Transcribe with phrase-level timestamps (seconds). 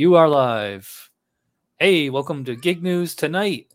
[0.00, 1.10] You are live.
[1.78, 3.66] Hey, welcome to Gig News tonight.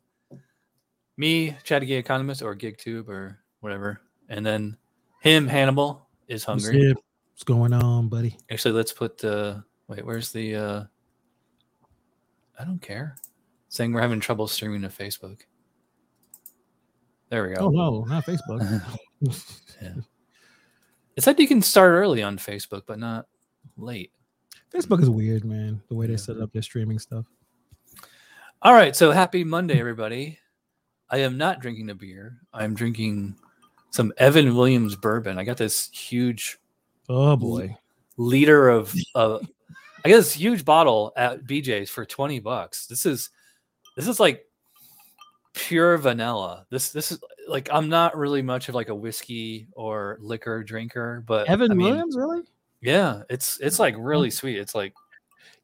[1.18, 4.02] Me, Chatty Gay Economist, or GigTube, or whatever.
[4.28, 4.76] And then
[5.22, 6.88] him, Hannibal, is hungry.
[6.88, 7.02] What's,
[7.34, 8.40] What's going on, buddy?
[8.50, 9.64] Actually, let's put the.
[9.88, 10.56] Wait, where's the.
[10.56, 10.84] uh
[12.60, 13.18] I don't care.
[13.70, 15.42] Saying we're having trouble streaming to Facebook.
[17.30, 17.66] There we go.
[17.66, 18.82] Oh, no, not Facebook.
[19.80, 19.94] yeah.
[21.16, 23.28] It said you can start early on Facebook, but not
[23.78, 24.12] late.
[24.76, 25.82] Facebook is weird, man.
[25.88, 27.26] The way they set up their streaming stuff.
[28.62, 30.38] All right, so happy Monday, everybody.
[31.10, 32.40] I am not drinking a beer.
[32.52, 33.38] I'm drinking
[33.92, 35.38] some Evan Williams bourbon.
[35.38, 36.58] I got this huge
[37.08, 37.78] Oh boy.
[38.18, 39.38] liter of, uh,
[40.04, 42.88] I got this huge bottle at BJ's for twenty bucks.
[42.88, 43.30] This is,
[43.96, 44.46] this is like
[45.54, 46.66] pure vanilla.
[46.70, 51.24] This, this is like I'm not really much of like a whiskey or liquor drinker,
[51.26, 52.42] but Evan I mean, Williams, really?
[52.86, 54.58] Yeah, it's it's like really sweet.
[54.58, 54.94] It's like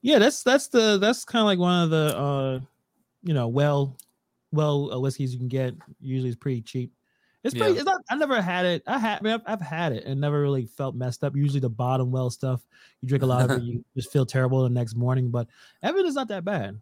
[0.01, 2.59] Yeah, that's that's the that's kind of like one of the uh
[3.23, 3.97] you know well
[4.51, 5.73] well uh, whiskeys you can get.
[5.99, 6.91] Usually it's pretty cheap.
[7.43, 7.73] It's pretty.
[7.73, 7.79] Yeah.
[7.79, 8.01] It's not.
[8.09, 8.83] I never had it.
[8.85, 9.19] I had.
[9.19, 11.35] I mean, I've, I've had it and never really felt messed up.
[11.35, 12.61] Usually the bottom well stuff.
[13.01, 15.31] You drink a lot of it, you just feel terrible the next morning.
[15.31, 15.47] But
[15.81, 16.79] Evan is not that bad.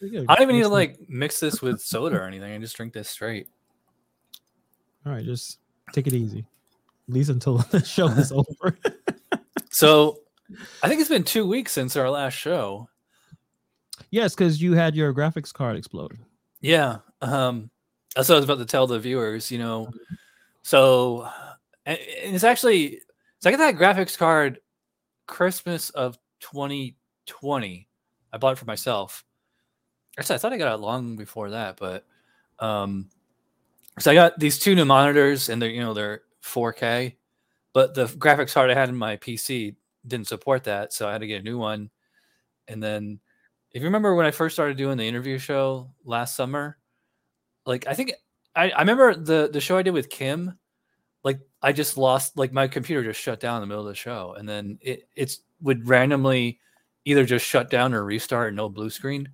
[0.00, 0.22] yeah.
[0.28, 2.52] I don't even need to like mix this with soda or anything.
[2.52, 3.48] I just drink this straight.
[5.04, 5.58] All right, just
[5.92, 6.46] take it easy.
[7.08, 8.30] At least until the show is
[8.62, 8.78] over.
[9.70, 10.20] So
[10.82, 12.88] I think it's been two weeks since our last show.
[14.10, 16.18] yes, because you had your graphics card explode.
[16.60, 16.98] Yeah.
[17.20, 17.70] Um
[18.16, 19.90] that's what I was about to tell the viewers, you know.
[20.62, 21.28] So
[21.86, 21.98] and
[22.34, 23.00] it's actually
[23.40, 24.60] so I got that graphics card
[25.26, 27.88] Christmas of 2020.
[28.32, 29.24] I bought it for myself.
[30.18, 32.06] Actually, I thought I got it long before that, but
[32.58, 33.10] um
[33.98, 37.14] so I got these two new monitors and they're you know they're 4K,
[37.78, 41.20] but the graphics card I had in my PC didn't support that, so I had
[41.20, 41.90] to get a new one.
[42.66, 43.20] And then
[43.70, 46.76] if you remember when I first started doing the interview show last summer,
[47.66, 48.14] like I think
[48.56, 50.58] I, I remember the the show I did with Kim,
[51.22, 53.94] like I just lost like my computer just shut down in the middle of the
[53.94, 56.58] show, and then it it's would randomly
[57.04, 59.28] either just shut down or restart, no blue screen,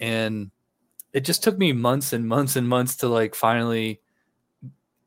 [0.00, 0.50] and
[1.14, 4.02] it just took me months and months and months to like finally,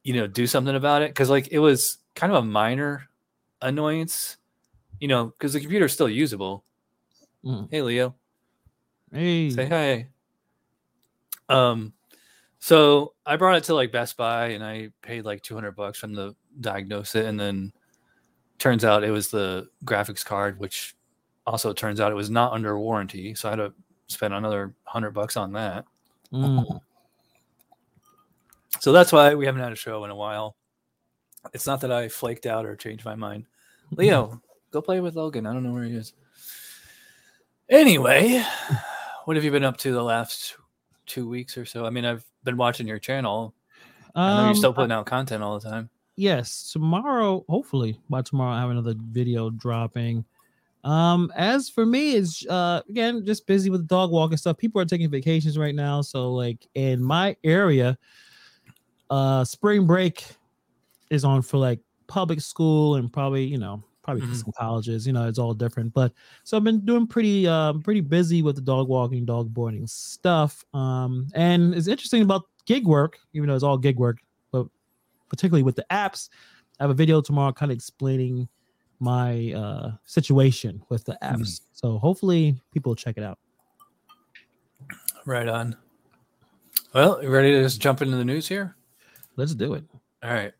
[0.01, 3.07] you know, do something about it because like it was kind of a minor
[3.61, 4.37] annoyance,
[4.99, 6.65] you know, because the computer is still usable.
[7.45, 7.67] Mm.
[7.71, 8.15] Hey Leo.
[9.13, 10.07] Hey, Say hi.
[11.47, 11.93] Um,
[12.59, 16.13] so I brought it to like Best Buy and I paid like 200 bucks from
[16.13, 17.25] the diagnose it.
[17.25, 17.71] And then
[18.57, 20.95] turns out it was the graphics card, which
[21.45, 23.35] also turns out it was not under warranty.
[23.35, 23.73] So I had to
[24.07, 25.85] spend another hundred bucks on that.
[26.33, 26.81] Mm.
[28.79, 30.57] So that's why we haven't had a show in a while.
[31.53, 33.45] It's not that I flaked out or changed my mind.
[33.91, 34.41] Leo,
[34.71, 35.45] go play with Logan.
[35.45, 36.13] I don't know where he is.
[37.69, 38.43] Anyway,
[39.25, 40.55] what have you been up to the last
[41.05, 41.85] two weeks or so?
[41.85, 43.53] I mean, I've been watching your channel.
[44.15, 45.89] I know you're Um, still putting out content all the time.
[46.15, 50.25] yes, tomorrow, hopefully by tomorrow, I have another video dropping.
[50.83, 54.57] Um, as for me, it's uh again just busy with dog walking stuff.
[54.57, 57.97] People are taking vacations right now, so like in my area,
[59.09, 60.23] uh, spring break
[61.09, 64.35] is on for like public school and probably you know probably Mhm.
[64.35, 65.05] some colleges.
[65.05, 65.93] You know, it's all different.
[65.93, 66.13] But
[66.45, 70.63] so I've been doing pretty um pretty busy with the dog walking, dog boarding stuff.
[70.73, 74.19] Um, and it's interesting about gig work, even though it's all gig work,
[74.51, 74.67] but
[75.29, 76.29] particularly with the apps.
[76.79, 78.47] I have a video tomorrow kind of explaining
[78.99, 81.61] my uh situation with the apps.
[81.73, 83.39] So hopefully people check it out.
[85.25, 85.75] Right on.
[86.93, 88.75] Well, you ready to just jump into the news here?
[89.35, 89.83] Let's do it.
[90.23, 90.53] All right.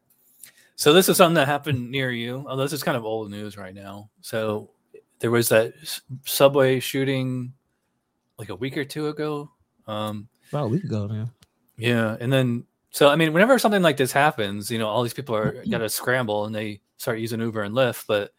[0.77, 2.45] So this is something that happened near you.
[2.47, 4.11] Although this is kind of old news right now.
[4.21, 4.69] So
[5.19, 5.73] there was that
[6.23, 7.51] subway shooting
[8.37, 9.49] like a week or two ago.
[9.87, 11.31] Um, About a week ago, man.
[11.77, 15.15] yeah, and then so I mean, whenever something like this happens, you know, all these
[15.15, 18.31] people are got to scramble and they start using Uber and Lyft, but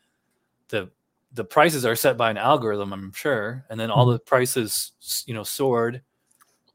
[0.68, 0.90] the
[1.32, 4.92] the prices are set by an algorithm, I'm sure, and then all the prices,
[5.26, 6.02] you know, soared,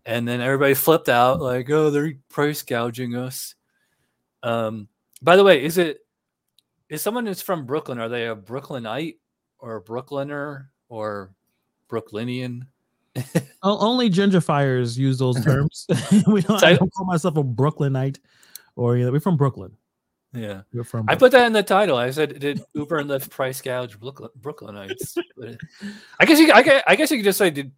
[0.06, 3.56] and then everybody flipped out like, oh, they're price gouging us.
[4.44, 4.90] Um,
[5.24, 6.00] by the way, is it
[6.90, 8.00] is someone who's from Brooklyn?
[8.00, 9.18] Are they a Brooklynite
[9.60, 11.34] or a Brooklyner or
[11.90, 12.68] Brooklynian?
[13.64, 15.86] Only gentrifiers use those terms.
[16.28, 18.20] we don't, So I I- don't call myself a Brooklynite
[18.76, 19.76] or you know, we're from Brooklyn.
[20.36, 20.64] Yeah.
[20.74, 21.96] We're from I put that in the title.
[21.96, 25.58] I said, "Did Uber and Lyft price gouge Brooklyn, Brooklynites?" But
[26.20, 27.72] I guess you, I guess, I guess you could just say, "Did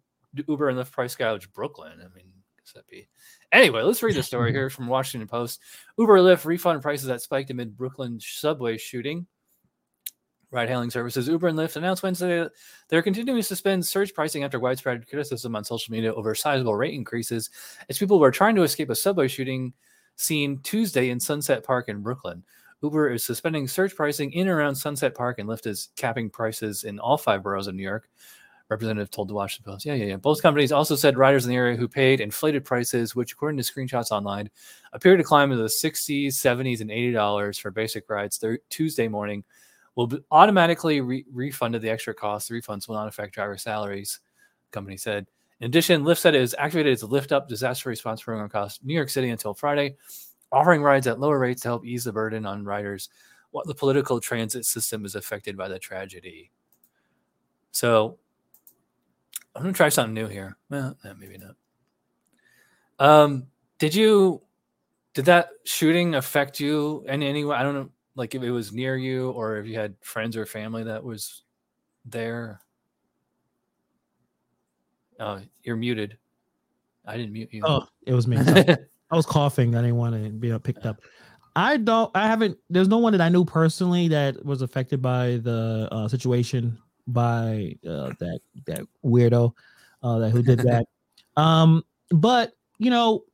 [0.48, 3.08] Uber and Lyft price gouge Brooklyn?" I mean, guess that'd be.
[3.56, 5.62] Anyway, let's read the story here from Washington Post.
[5.96, 9.26] Uber Lyft refund prices that spiked amid Brooklyn subway shooting.
[10.50, 12.46] Ride hailing services Uber and Lyft announced Wednesday
[12.90, 16.92] they're continuing to suspend surge pricing after widespread criticism on social media over sizable rate
[16.92, 17.48] increases
[17.88, 19.72] as people were trying to escape a subway shooting
[20.16, 22.44] seen Tuesday in Sunset Park in Brooklyn.
[22.82, 26.84] Uber is suspending surge pricing in and around Sunset Park, and Lyft is capping prices
[26.84, 28.10] in all five boroughs of New York.
[28.68, 29.86] Representative told the Washington Post.
[29.86, 30.16] Yeah, yeah, yeah.
[30.16, 33.62] Both companies also said riders in the area who paid inflated prices, which, according to
[33.62, 34.50] screenshots online,
[34.92, 39.44] appear to climb into the 60s, 70s, and $80 for basic rides th- Tuesday morning,
[39.94, 42.48] will be automatically re- refunded the extra costs.
[42.48, 44.18] The refunds will not affect driver salaries,
[44.72, 45.26] company said.
[45.60, 48.94] In addition, Lyft said it has activated its Lyft Up disaster response program across New
[48.94, 49.96] York City until Friday,
[50.50, 53.08] offering rides at lower rates to help ease the burden on riders
[53.52, 56.50] while the political transit system is affected by the tragedy.
[57.70, 58.18] So
[59.56, 60.56] I'm gonna try something new here.
[60.68, 61.56] Well, maybe not.
[62.98, 63.46] Um,
[63.78, 64.42] did you
[65.14, 67.56] did that shooting affect you in any way?
[67.56, 70.44] I don't know, like if it was near you or if you had friends or
[70.44, 71.42] family that was
[72.04, 72.60] there.
[75.18, 76.18] Oh, you're muted.
[77.06, 77.62] I didn't mute you.
[77.64, 78.36] Oh, it was me.
[79.10, 79.74] I was coughing.
[79.74, 81.00] I didn't want to be picked up.
[81.54, 82.10] I don't.
[82.14, 82.58] I haven't.
[82.68, 86.76] There's no one that I knew personally that was affected by the uh, situation
[87.06, 89.52] by uh, that that weirdo
[90.02, 90.86] uh, that who did that.
[91.36, 93.24] um, but you know,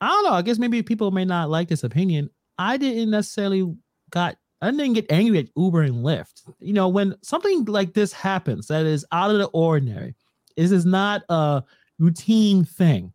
[0.00, 0.32] I don't know.
[0.32, 2.30] I guess maybe people may not like this opinion.
[2.58, 3.74] I didn't necessarily
[4.10, 4.36] got.
[4.62, 6.42] I didn't get angry at Uber and Lyft.
[6.60, 10.14] You know, when something like this happens that is out of the ordinary,
[10.56, 11.62] this is not a
[11.98, 13.12] routine thing,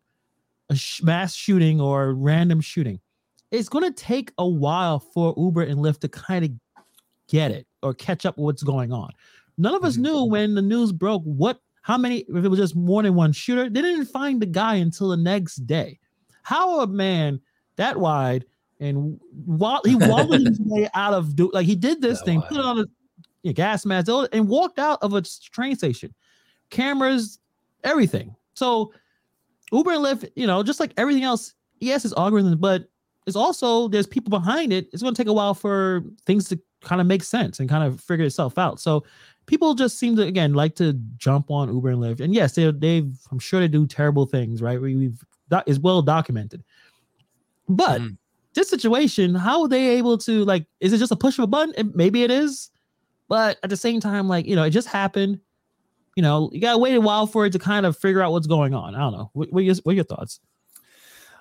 [0.68, 3.00] a sh- mass shooting or random shooting.
[3.50, 6.52] It's going to take a while for Uber and Lyft to kind of
[7.28, 9.10] get it or catch up with what's going on.
[9.60, 10.02] None of us mm-hmm.
[10.02, 13.32] knew when the news broke what how many if it was just more than one
[13.32, 13.68] shooter.
[13.68, 15.98] They didn't find the guy until the next day.
[16.42, 17.40] How a man
[17.76, 18.46] that wide
[18.80, 22.40] and while he wobbled his way out of do like he did this that thing,
[22.40, 22.48] wide.
[22.48, 22.86] put on a
[23.42, 26.14] you know, gas mask and walked out of a train station.
[26.70, 27.38] Cameras,
[27.84, 28.34] everything.
[28.54, 28.92] So
[29.72, 32.88] Uber and Lyft, you know, just like everything else, yes, it's algorithms, but
[33.26, 34.88] it's also there's people behind it.
[34.92, 37.84] It's going to take a while for things to kind of make sense and kind
[37.84, 38.80] of figure itself out.
[38.80, 39.04] So
[39.50, 42.20] people just seem to again like to jump on Uber and Lyft.
[42.20, 44.80] And yes, they they've I'm sure they do terrible things, right?
[44.80, 46.62] We, we've that is well documented.
[47.68, 48.16] But mm.
[48.54, 50.66] this situation, how are they able to like?
[50.78, 51.74] Is it just a push of a button?
[51.76, 52.70] It, maybe it is,
[53.28, 55.40] but at the same time, like you know, it just happened.
[56.14, 58.46] You know, you gotta wait a while for it to kind of figure out what's
[58.46, 58.94] going on.
[58.94, 59.30] I don't know.
[59.32, 60.38] What, what, are, your, what are your thoughts?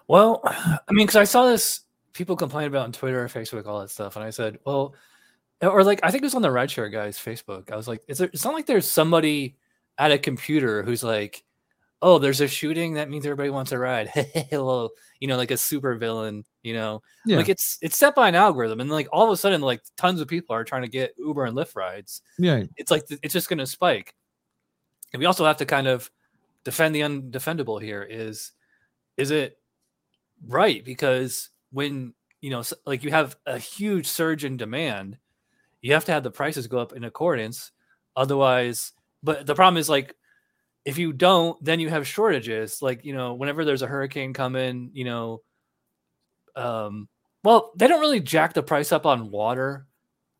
[0.08, 1.82] Well, I mean, because I saw this
[2.14, 4.96] people complain about on Twitter, or Facebook, all that stuff, and I said, well,
[5.62, 7.72] or like I think it was on the Rideshare guys Facebook.
[7.72, 8.30] I was like, is there?
[8.32, 9.58] It's not like there's somebody
[9.98, 11.44] at a computer who's like,
[12.02, 12.94] oh, there's a shooting.
[12.94, 14.08] That means everybody wants a ride.
[14.50, 14.90] Hello,
[15.20, 16.46] you know, like a super villain.
[16.64, 17.38] You know, yeah.
[17.38, 20.22] like it's it's set by an algorithm, and like all of a sudden, like tons
[20.22, 22.22] of people are trying to get Uber and Lyft rides.
[22.38, 24.14] Yeah, it's like it's just going to spike.
[25.12, 26.10] And we also have to kind of
[26.64, 28.04] defend the undefendable here.
[28.04, 28.52] Is
[29.18, 29.58] is it
[30.48, 30.84] right?
[30.84, 35.18] Because when you know, like you have a huge surge in demand
[35.82, 37.72] you have to have the prices go up in accordance.
[38.16, 38.94] Otherwise,
[39.24, 40.16] but the problem is like
[40.86, 42.82] if you don't, then you have shortages.
[42.82, 45.42] Like, you know, whenever there's a hurricane coming, you know,
[46.56, 47.08] um,
[47.44, 49.86] well, they don't really jack the price up on water,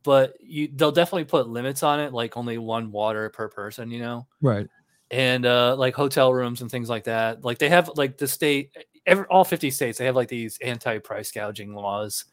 [0.04, 4.00] but you they'll definitely put limits on it, like only one water per person, you
[4.00, 4.28] know?
[4.42, 4.68] Right.
[5.12, 7.44] And uh like hotel rooms and things like that.
[7.44, 8.76] Like they have like the state
[9.06, 12.26] every all 50 states, they have like these anti-price gouging laws.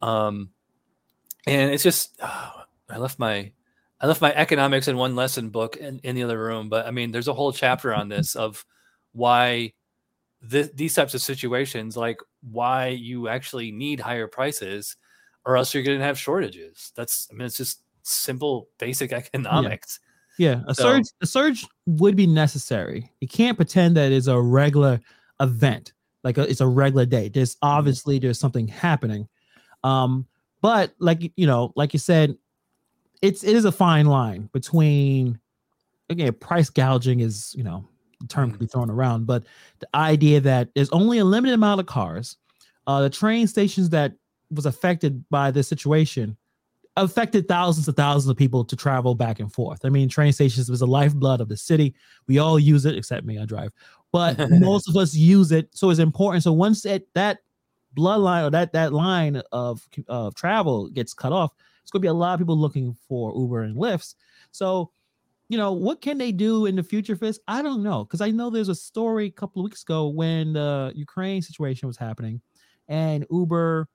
[0.00, 0.50] Um
[1.46, 2.52] and it's just oh,
[2.90, 3.52] I left my
[4.00, 6.90] I left my economics and one lesson book in, in the other room, but I
[6.90, 8.64] mean, there's a whole chapter on this of
[9.12, 9.72] why
[10.50, 14.96] th- these types of situations, like why you actually need higher prices,
[15.46, 16.92] or else you're going to have shortages.
[16.96, 20.00] That's I mean, it's just simple, basic economics.
[20.38, 20.62] Yeah, yeah.
[20.66, 23.10] a so, surge a surge would be necessary.
[23.20, 25.00] You can't pretend that it's a regular
[25.40, 25.92] event,
[26.24, 27.28] like a, it's a regular day.
[27.28, 27.68] There's mm-hmm.
[27.68, 29.28] obviously there's something happening.
[29.84, 30.26] Um,
[30.62, 32.36] but like you know, like you said,
[33.20, 35.38] it's it is a fine line between
[36.08, 37.84] again, price gouging is, you know,
[38.20, 38.72] the term can be mm-hmm.
[38.72, 39.44] thrown around, but
[39.80, 42.36] the idea that there's only a limited amount of cars,
[42.86, 44.12] uh, the train stations that
[44.50, 46.36] was affected by this situation
[46.96, 49.80] affected thousands of thousands of people to travel back and forth.
[49.84, 51.94] I mean, train stations was the lifeblood of the city.
[52.28, 53.72] We all use it, except me, I drive,
[54.12, 55.68] but most of us use it.
[55.72, 56.44] So it's important.
[56.44, 57.38] So once it, that
[57.96, 62.08] bloodline or that that line of of travel gets cut off, it's going to be
[62.08, 64.14] a lot of people looking for Uber and Lyfts.
[64.50, 64.90] So,
[65.48, 67.40] you know, what can they do in the future for this?
[67.48, 70.54] I don't know because I know there's a story a couple of weeks ago when
[70.54, 72.40] the Ukraine situation was happening,
[72.88, 73.88] and Uber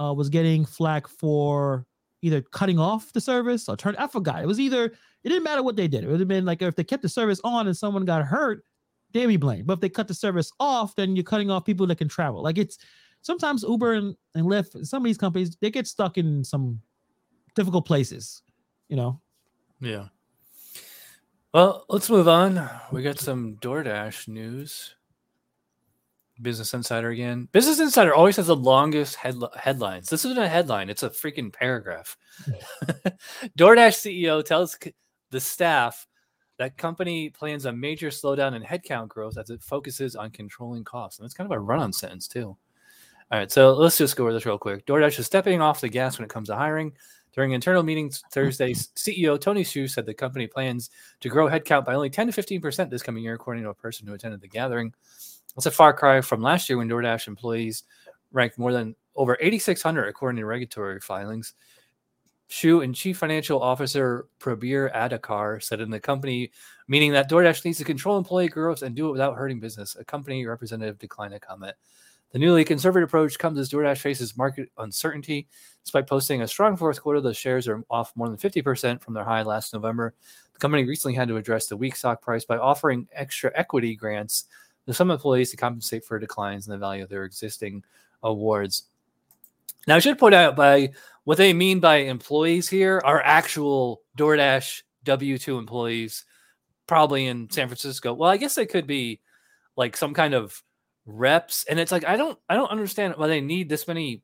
[0.00, 1.86] uh, was getting flack for
[2.22, 3.96] either cutting off the service or turn.
[3.96, 4.42] I forgot.
[4.42, 4.84] It was either
[5.24, 6.04] it didn't matter what they did.
[6.04, 8.64] It would have been like if they kept the service on and someone got hurt,
[9.12, 9.66] they'd be blamed.
[9.66, 12.42] But if they cut the service off, then you're cutting off people that can travel.
[12.42, 12.78] Like it's
[13.26, 16.80] sometimes Uber and, and Lyft, some of these companies, they get stuck in some
[17.56, 18.42] difficult places,
[18.88, 19.20] you know.
[19.80, 20.06] Yeah.
[21.52, 22.70] Well, let's move on.
[22.92, 24.94] We got some DoorDash news.
[26.40, 27.48] Business Insider again.
[27.50, 30.08] Business Insider always has the longest headl- headlines.
[30.08, 32.16] This isn't a headline, it's a freaking paragraph.
[33.58, 33.96] DoorDash
[34.28, 34.78] CEO tells
[35.30, 36.06] the staff
[36.58, 41.18] that company plans a major slowdown in headcount growth as it focuses on controlling costs.
[41.18, 42.56] And it's kind of a run on sentence, too.
[43.32, 44.86] All right, so let's just go over this real quick.
[44.86, 46.92] DoorDash is stepping off the gas when it comes to hiring.
[47.34, 50.90] During internal meetings Thursday, CEO Tony Xu said the company plans
[51.20, 54.06] to grow headcount by only 10 to 15% this coming year, according to a person
[54.06, 54.94] who attended the gathering.
[55.56, 57.82] That's a far cry from last year when DoorDash employees
[58.30, 61.54] ranked more than over 8,600 according to regulatory filings.
[62.48, 66.52] Xu and Chief Financial Officer Prabir Adarkar said in the company,
[66.86, 69.96] meaning that DoorDash needs to control employee growth and do it without hurting business.
[69.96, 71.74] A company representative declined to comment.
[72.36, 75.48] The newly conservative approach comes as DoorDash faces market uncertainty.
[75.84, 79.24] Despite posting a strong fourth quarter, the shares are off more than 50% from their
[79.24, 80.12] high last November.
[80.52, 84.44] The company recently had to address the weak stock price by offering extra equity grants
[84.84, 87.82] to some employees to compensate for declines in the value of their existing
[88.22, 88.82] awards.
[89.86, 90.90] Now, I should point out by
[91.24, 96.26] what they mean by employees here are actual DoorDash W 2 employees,
[96.86, 98.12] probably in San Francisco.
[98.12, 99.20] Well, I guess they could be
[99.74, 100.62] like some kind of
[101.06, 101.64] reps.
[101.68, 104.22] And it's like, I don't, I don't understand why they need this many,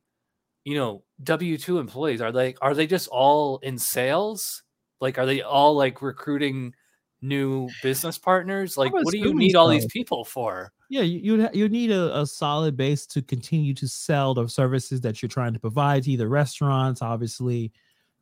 [0.65, 2.21] you know, W 2 employees.
[2.21, 4.63] Are they, are they just all in sales?
[5.01, 6.73] Like, are they all like recruiting
[7.21, 8.77] new business partners?
[8.77, 10.71] Like, what do you need all these people for?
[10.89, 15.01] Yeah, you you, you need a, a solid base to continue to sell the services
[15.01, 17.71] that you're trying to provide to either restaurants, obviously,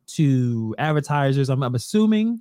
[0.06, 1.50] to advertisers.
[1.50, 2.40] I'm, I'm assuming.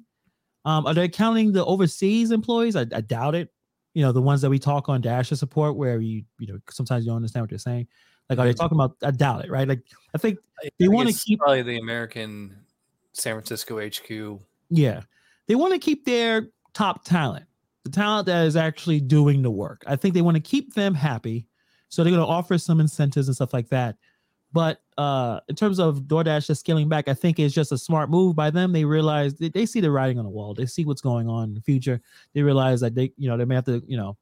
[0.64, 2.76] Um, are they counting the overseas employees?
[2.76, 3.50] I, I doubt it.
[3.94, 6.60] You know, the ones that we talk on Dash Dasher support, where you you know
[6.70, 7.88] sometimes you don't understand what they're saying.
[8.30, 8.96] Like, are they talking about?
[9.04, 9.68] Uh, I doubt it, right?
[9.68, 9.82] Like,
[10.16, 10.40] I think
[10.80, 12.56] they want to keep probably the American
[13.14, 14.40] San Francisco HQ.
[14.70, 15.02] Yeah,
[15.48, 17.46] they want to keep their top talent,
[17.84, 19.84] the talent that is actually doing the work.
[19.86, 21.46] I think they want to keep them happy.
[21.90, 23.98] So they're going to offer some incentives and stuff like that.
[24.54, 28.10] But uh, in terms of DoorDash just scaling back, I think it's just a smart
[28.10, 28.72] move by them.
[28.72, 30.54] They realize they, they see the writing on the wall.
[30.54, 32.00] They see what's going on in the future.
[32.34, 34.16] They realize that they, you know, they may have to, you know,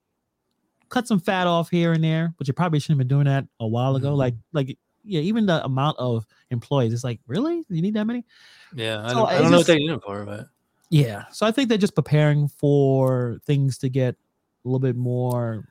[0.88, 3.46] cut some fat off here and there, but you probably shouldn't have been doing that
[3.60, 4.10] a while ago.
[4.10, 4.18] Mm-hmm.
[4.18, 8.26] Like, like, yeah, even the amount of employees, it's like, really, you need that many?
[8.74, 10.48] Yeah, I don't, I don't know just, what they need for, but
[10.90, 11.26] yeah.
[11.32, 15.68] So I think they're just preparing for things to get a little bit more.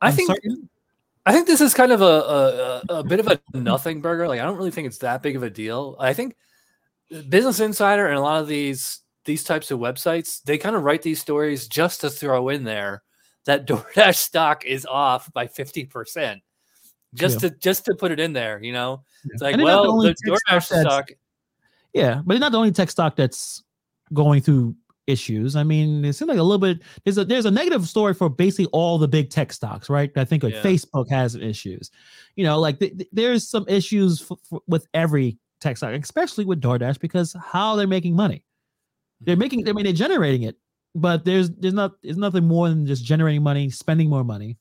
[0.00, 0.30] I think.
[1.26, 4.28] I think this is kind of a, a, a bit of a nothing burger.
[4.28, 5.96] Like I don't really think it's that big of a deal.
[5.98, 6.36] I think
[7.28, 11.00] Business Insider and a lot of these these types of websites they kind of write
[11.00, 13.02] these stories just to throw in there
[13.46, 16.42] that DoorDash stock is off by fifty percent,
[17.14, 17.48] just yeah.
[17.48, 18.62] to just to put it in there.
[18.62, 21.10] You know, it's like well, the, DoorDash stock.
[21.94, 23.62] Yeah, but it's not the only tech stock that's
[24.12, 24.74] going through
[25.06, 25.56] issues.
[25.56, 28.28] I mean, it seems like a little bit there's a there's a negative story for
[28.28, 30.10] basically all the big tech stocks, right?
[30.16, 30.62] I think like yeah.
[30.62, 31.90] Facebook has issues.
[32.36, 36.44] You know, like th- th- there's some issues f- f- with every tech stock, especially
[36.44, 38.44] with DoorDash because how they're making money.
[39.20, 40.56] They're making I mean they're generating it,
[40.94, 44.58] but there's there's not there's nothing more than just generating money, spending more money.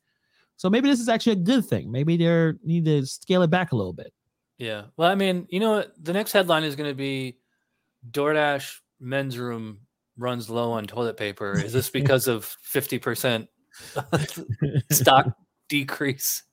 [0.55, 1.91] So maybe this is actually a good thing.
[1.91, 4.13] Maybe they need to scale it back a little bit.
[4.57, 4.83] Yeah.
[4.95, 7.39] Well, I mean, you know, the next headline is going to be
[8.11, 9.79] DoorDash men's room
[10.17, 11.53] runs low on toilet paper.
[11.53, 13.47] Is this because of 50%
[14.91, 15.35] stock
[15.69, 16.43] decrease?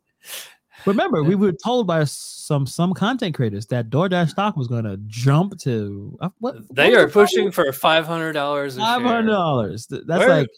[0.87, 4.97] Remember, we were told by some some content creators that DoorDash stock was going to
[5.07, 6.57] jump to uh, what?
[6.75, 8.77] They what are pushing for five hundred dollars.
[8.77, 9.87] Five hundred dollars.
[9.87, 10.49] That's Where, like.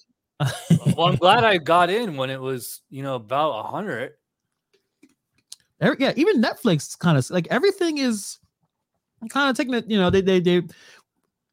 [0.97, 4.13] well, I'm glad I got in when it was you know about a hundred.
[5.81, 8.39] Yeah, even Netflix kind of like everything is
[9.29, 9.89] kind of taking it.
[9.91, 10.63] You know, they they they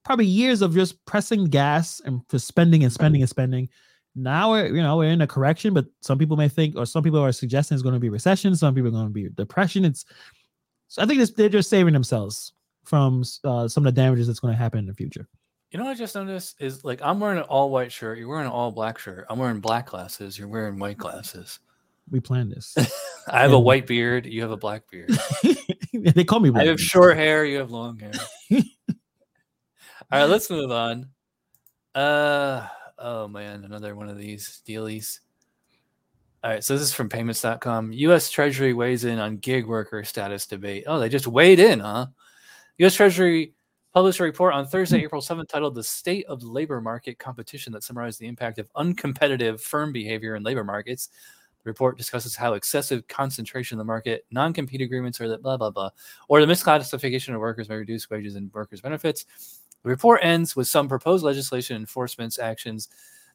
[0.10, 3.70] probably years of just pressing gas and just spending and spending and spending.
[4.16, 7.04] Now we're you know we're in a correction, but some people may think, or some
[7.04, 8.56] people are suggesting it's going to be recession.
[8.56, 9.86] Some people are going to be depression.
[9.86, 10.06] It's
[10.88, 12.54] so I think this, they're just saving themselves
[12.86, 15.28] from uh, some of the damages that's going to happen in the future.
[15.70, 18.30] You know what I just noticed is like I'm wearing an all white shirt, you're
[18.30, 19.28] wearing an all black shirt.
[19.30, 21.60] I'm wearing black glasses, you're wearing white glasses.
[22.10, 22.76] We planned this.
[23.28, 25.12] I have and, a white beard, you have a black beard.
[25.94, 26.50] they call me.
[26.50, 28.14] Black I have short hair, you have long hair.
[30.12, 31.10] All right, let's move on.
[31.94, 35.20] Uh oh man, another one of these dealies.
[36.44, 37.92] All right, so this is from payments.com.
[37.92, 40.86] US Treasury weighs in on gig worker status debate.
[40.88, 42.08] Oh, they just weighed in, huh?
[42.80, 42.96] U.S.
[42.96, 43.54] Treasury
[43.94, 47.84] published a report on Thursday, April 7th, titled "The State of Labor Market Competition" that
[47.84, 51.10] summarized the impact of uncompetitive firm behavior in labor markets.
[51.62, 55.72] The report discusses how excessive concentration in the market, non-compete agreements, or the blah blah
[55.72, 55.90] blah,
[56.30, 59.26] or the misclassification of workers may reduce wages and workers' benefits.
[59.84, 62.90] The report ends with some proposed legislation enforcement actions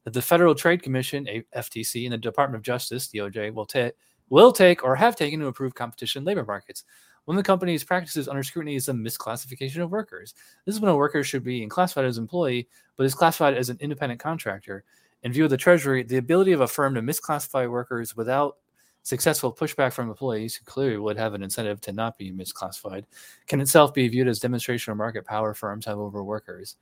[0.05, 3.95] that the Federal Trade Commission, FTC, and the Department of Justice, DOJ, will take
[4.31, 6.85] will take or have taken to improve competition in labor markets.
[7.25, 10.35] One of the company's practices under scrutiny is the misclassification of workers.
[10.65, 13.79] This is when a worker should be classified as employee, but is classified as an
[13.81, 14.85] independent contractor.
[15.23, 18.57] In view of the Treasury, the ability of a firm to misclassify workers without
[19.05, 23.05] successful pushback from employees who clearly would have an incentive to not be misclassified
[23.47, 26.77] can itself be viewed as demonstration of market power firms have over workers.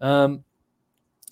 [0.00, 0.44] Um,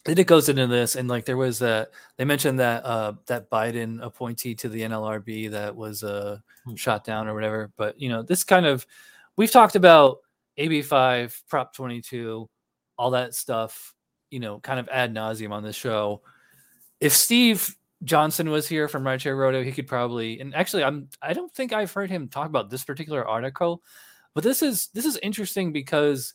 [0.07, 4.03] it goes into this, and like there was that they mentioned that uh, that Biden
[4.03, 6.77] appointee to the NLRB that was uh, hmm.
[6.77, 7.73] shot down or whatever.
[7.77, 8.87] But you know, this kind of
[9.37, 10.19] we've talked about
[10.57, 12.49] AB five, Prop twenty two,
[12.97, 13.95] all that stuff.
[14.31, 16.23] You know, kind of ad nauseum on this show.
[17.01, 21.33] If Steve Johnson was here from Rideshare Rodeo, he could probably and actually I'm I
[21.33, 23.83] don't think I've heard him talk about this particular article,
[24.35, 26.35] but this is this is interesting because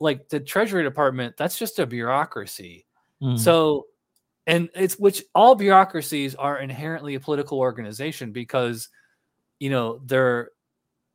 [0.00, 2.86] like the Treasury Department, that's just a bureaucracy
[3.22, 3.38] Mm.
[3.38, 3.86] So,
[4.46, 8.88] and it's which all bureaucracies are inherently a political organization because,
[9.58, 10.50] you know, they're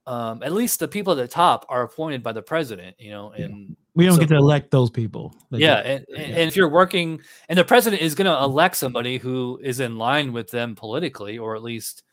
[0.06, 3.32] um, at least the people at the top are appointed by the president, you know,
[3.32, 5.36] and we don't so, get to elect those people.
[5.52, 6.20] Yeah and, yeah.
[6.20, 9.98] and, if you're working, and the president is going to elect somebody who is in
[9.98, 12.04] line with them politically, or at least,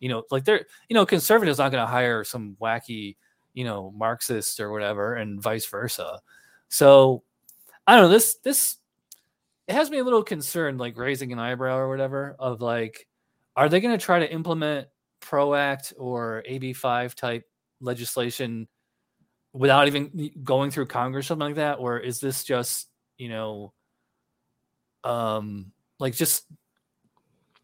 [0.00, 3.16] you know, like they're, you know, conservatives not going to hire some wacky,
[3.54, 6.20] you know, Marxist or whatever, and vice versa.
[6.68, 7.22] So,
[7.86, 8.10] I don't know.
[8.10, 8.76] This this
[9.66, 13.06] it has me a little concerned, like raising an eyebrow or whatever, of like,
[13.56, 14.88] are they going to try to implement
[15.20, 17.48] PRO Act or AB5 type
[17.80, 18.68] legislation
[19.52, 21.78] without even going through Congress, something like that?
[21.78, 22.88] Or is this just,
[23.18, 23.72] you know,
[25.04, 26.44] um, like just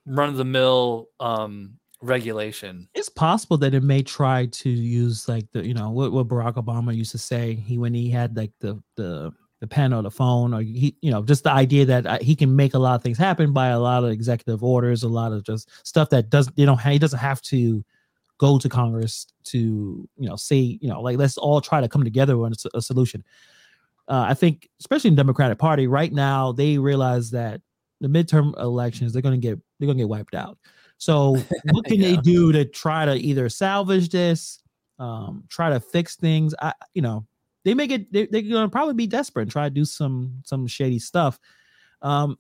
[0.07, 2.89] run of the mill um regulation.
[2.95, 6.55] It's possible that it may try to use like the you know what, what Barack
[6.55, 10.11] Obama used to say he when he had like the the the pen or the
[10.11, 12.95] phone or he you know just the idea that uh, he can make a lot
[12.95, 16.29] of things happen by a lot of executive orders a lot of just stuff that
[16.29, 17.83] doesn't you know he doesn't have to
[18.39, 22.05] go to congress to you know say you know like let's all try to come
[22.05, 23.25] together on a, a solution.
[24.09, 27.61] Uh, i think especially in the democratic party right now they realize that
[28.01, 30.59] the midterm elections they're going to get they're going to get wiped out.
[30.99, 31.37] So
[31.71, 32.11] what can yeah.
[32.11, 34.63] they do to try to either salvage this
[34.99, 36.55] um try to fix things?
[36.61, 37.27] I you know
[37.65, 40.67] they make it they, they're gonna probably be desperate and try to do some some
[40.67, 41.39] shady stuff.
[42.03, 42.39] Um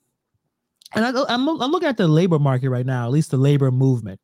[0.94, 3.72] and I, I'm, I'm looking at the labor market right now at least the labor
[3.72, 4.20] movement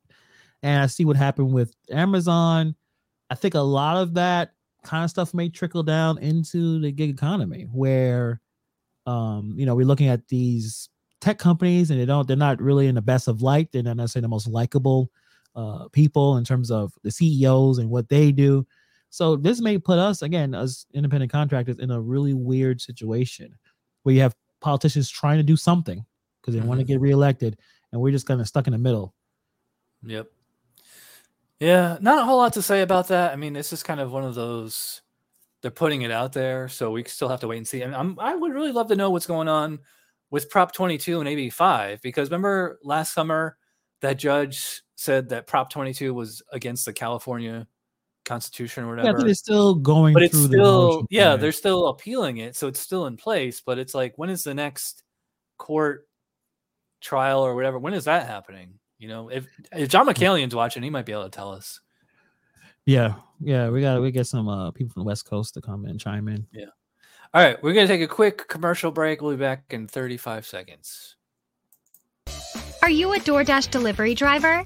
[0.63, 2.75] and i see what happened with amazon
[3.29, 7.09] i think a lot of that kind of stuff may trickle down into the gig
[7.09, 8.41] economy where
[9.05, 10.89] um you know we're looking at these
[11.21, 13.97] tech companies and they don't they're not really in the best of light they're not
[13.97, 15.09] necessarily the most likable
[15.55, 18.65] uh people in terms of the ceos and what they do
[19.09, 23.55] so this may put us again as independent contractors in a really weird situation
[24.01, 26.03] where you have politicians trying to do something
[26.41, 26.69] because they mm-hmm.
[26.69, 27.57] want to get reelected,
[27.91, 29.13] and we're just kind of stuck in the middle.
[30.03, 30.27] Yep.
[31.63, 33.31] Yeah, not a whole lot to say about that.
[33.31, 35.01] I mean, this is kind of one of those.
[35.61, 37.83] They're putting it out there, so we still have to wait and see.
[37.83, 39.79] And I'm, I would really love to know what's going on
[40.29, 43.55] with Prop 22 and AB 5 because remember last summer
[44.01, 47.65] that judge said that Prop 22 was against the California
[48.25, 49.07] constitution or whatever.
[49.07, 51.37] Yeah, but it's still going but it's still yeah, there.
[51.37, 53.61] they're still appealing it, so it's still in place.
[53.61, 55.03] But it's like, when is the next
[55.57, 56.09] court
[56.99, 57.79] trial or whatever?
[57.79, 58.79] When is that happening?
[59.03, 61.81] You know, if if John McCalion's watching, he might be able to tell us.
[62.85, 65.83] Yeah, yeah, we got we get some uh, people from the West Coast to come
[65.83, 66.47] and chime in.
[66.53, 66.67] Yeah.
[67.33, 69.21] All right, we're gonna take a quick commercial break.
[69.21, 71.17] We'll be back in 35 seconds.
[72.81, 74.65] Are you a DoorDash delivery driver?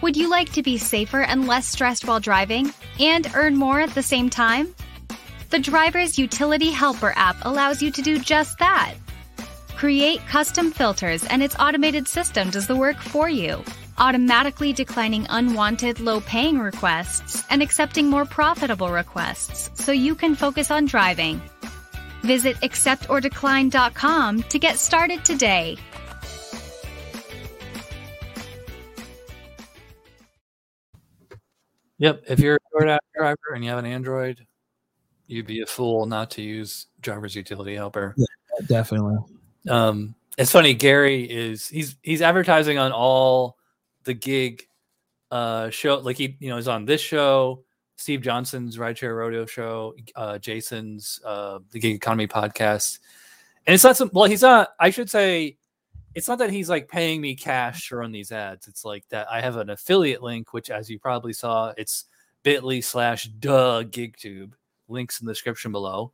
[0.00, 3.94] Would you like to be safer and less stressed while driving and earn more at
[3.94, 4.74] the same time?
[5.50, 8.94] The Driver's Utility Helper app allows you to do just that.
[9.82, 13.64] Create custom filters and its automated system does the work for you,
[13.98, 20.70] automatically declining unwanted low paying requests and accepting more profitable requests so you can focus
[20.70, 21.42] on driving.
[22.22, 25.76] Visit acceptordecline.com to get started today.
[31.98, 32.22] Yep.
[32.28, 34.46] If you're a DoorDash driver and you have an Android,
[35.26, 38.14] you'd be a fool not to use driver's utility helper.
[38.16, 38.26] Yeah,
[38.68, 39.16] definitely.
[39.68, 40.74] Um, it's funny.
[40.74, 43.58] Gary is he's he's advertising on all
[44.04, 44.66] the gig
[45.30, 45.96] uh show.
[45.98, 47.64] Like he you know is on this show,
[47.96, 52.98] Steve Johnson's Rideshare Rodeo show, uh, Jason's uh, the Gig Economy podcast,
[53.66, 54.10] and it's not some.
[54.12, 54.70] Well, he's not.
[54.80, 55.56] I should say,
[56.14, 58.66] it's not that he's like paying me cash to run these ads.
[58.66, 62.06] It's like that I have an affiliate link, which, as you probably saw, it's
[62.44, 64.52] Bitly slash duh GigTube.
[64.88, 66.12] Links in the description below,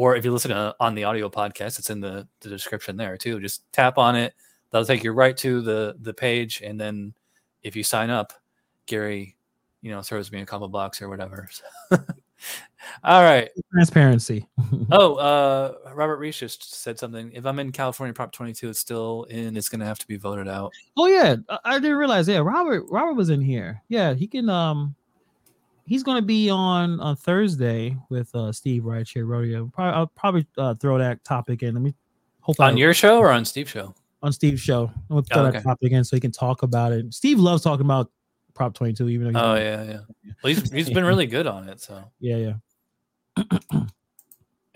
[0.00, 3.16] or if you listen to, on the audio podcast, it's in the, the description there
[3.16, 3.40] too.
[3.40, 4.34] Just tap on it.
[4.70, 7.12] That'll take you right to the the page, and then
[7.62, 8.32] if you sign up,
[8.86, 9.36] Gary
[9.82, 11.48] you know, throws me a couple bucks or whatever.
[13.04, 13.50] All right.
[13.72, 14.46] Transparency.
[14.92, 17.30] oh, uh, Robert Reese just said something.
[17.32, 19.56] If I'm in California Prop 22, it's still in.
[19.56, 20.72] It's going to have to be voted out.
[20.96, 22.28] Oh yeah, I, didn't realize.
[22.28, 22.84] Yeah, Robert.
[22.88, 23.82] Robert was in here.
[23.88, 24.48] Yeah, he can.
[24.48, 24.94] Um,
[25.90, 29.66] he's going to be on on Thursday with uh Steve right here, Rodeo.
[29.74, 31.74] Probably, I'll probably uh, throw that topic in.
[31.74, 31.94] Let me
[32.38, 33.94] hope on I, your show or on Steve's show.
[34.22, 34.90] On Steve's show.
[35.10, 35.58] I'm throw oh, okay.
[35.58, 37.12] that topic in so he can talk about it.
[37.12, 38.10] Steve loves talking about
[38.54, 39.52] Prop 22, even though.
[39.52, 39.98] Oh yeah, yeah.
[40.42, 41.80] Well, he's he's been really good on it.
[41.80, 42.54] So yeah,
[43.36, 43.82] yeah.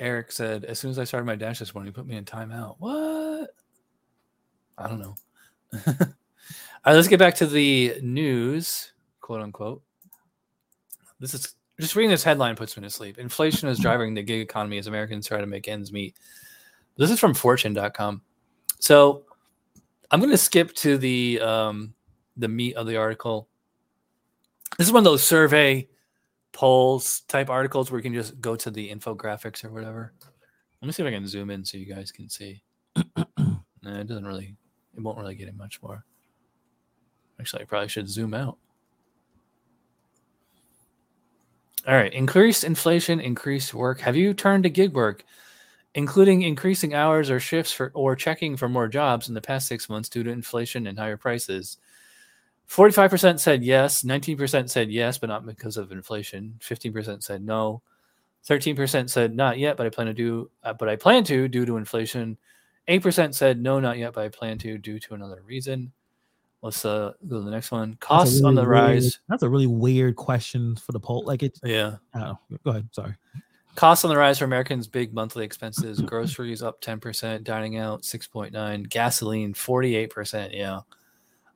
[0.00, 2.24] Eric said, as soon as I started my dash this morning, he put me in
[2.24, 2.76] timeout.
[2.80, 3.50] What?
[4.76, 5.14] I don't know.
[5.86, 9.82] All right, let's get back to the news, quote unquote.
[11.24, 13.18] This is just reading this headline puts me to sleep.
[13.18, 16.16] Inflation is driving the gig economy as Americans try to make ends meet.
[16.98, 18.20] This is from fortune.com.
[18.78, 19.24] So
[20.10, 21.94] I'm going to skip to the um,
[22.36, 23.48] the meat of the article
[24.78, 25.88] this is one of those survey
[26.52, 30.12] polls type articles where you can just go to the infographics or whatever.
[30.80, 32.62] Let me see if I can zoom in so you guys can see.
[33.16, 34.56] nah, it doesn't really,
[34.96, 36.04] it won't really get it much more.
[37.40, 38.58] Actually, I probably should zoom out.
[41.86, 44.00] All right, increased inflation, increased work.
[44.00, 45.24] Have you turned to gig work,
[45.94, 49.88] including increasing hours or shifts for or checking for more jobs in the past six
[49.88, 51.76] months due to inflation and higher prices?
[52.68, 56.58] 45% said yes, 19% said yes, but not because of inflation.
[56.60, 57.82] 15% said no.
[58.46, 61.66] 13% said not yet, but I plan to do uh, but I plan to due
[61.66, 62.38] to inflation.
[62.88, 65.92] 8% said no, not yet, but I plan to due to another reason.
[66.64, 67.98] Let's uh, go to the next one.
[68.00, 69.18] Costs really on the weird, rise.
[69.28, 71.22] That's a really weird question for the poll.
[71.26, 71.60] Like it.
[71.62, 71.96] Yeah.
[72.14, 72.88] Oh, go ahead.
[72.90, 73.14] Sorry.
[73.74, 76.00] Costs on the rise for Americans' big monthly expenses.
[76.00, 80.56] Groceries up 10%, dining out 6.9, gasoline 48%.
[80.56, 80.80] Yeah.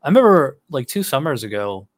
[0.03, 1.89] I remember like two summers ago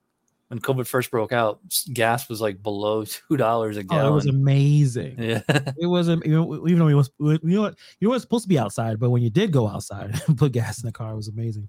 [0.47, 1.59] when COVID first broke out,
[1.93, 4.07] gas was like below two dollars a gallon.
[4.07, 5.17] Oh, it was amazing.
[5.19, 8.49] Yeah, it wasn't even though we was you know what you know what's supposed to
[8.49, 11.17] be outside, but when you did go outside and put gas in the car, it
[11.17, 11.69] was amazing.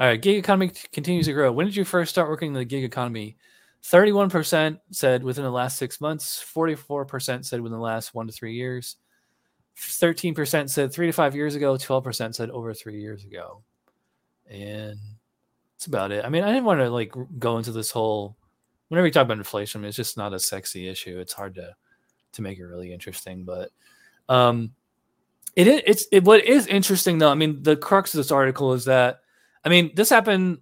[0.00, 1.52] All right, gig economy continues to grow.
[1.52, 3.36] When did you first start working in the gig economy?
[3.82, 6.40] Thirty-one percent said within the last six months.
[6.40, 8.96] Forty-four percent said within the last one to three years.
[9.76, 11.76] Thirteen percent said three to five years ago.
[11.76, 13.62] Twelve percent said over three years ago.
[14.48, 14.98] And
[15.76, 16.24] that's about it.
[16.24, 18.38] I mean, I didn't want to like go into this whole.
[18.88, 21.18] Whenever you talk about inflation, it's just not a sexy issue.
[21.18, 21.74] It's hard to
[22.32, 23.68] to make it really interesting, but
[24.30, 24.72] um,
[25.56, 27.30] it it's it, what is interesting though.
[27.30, 29.20] I mean, the crux of this article is that
[29.64, 30.58] I mean, this happened,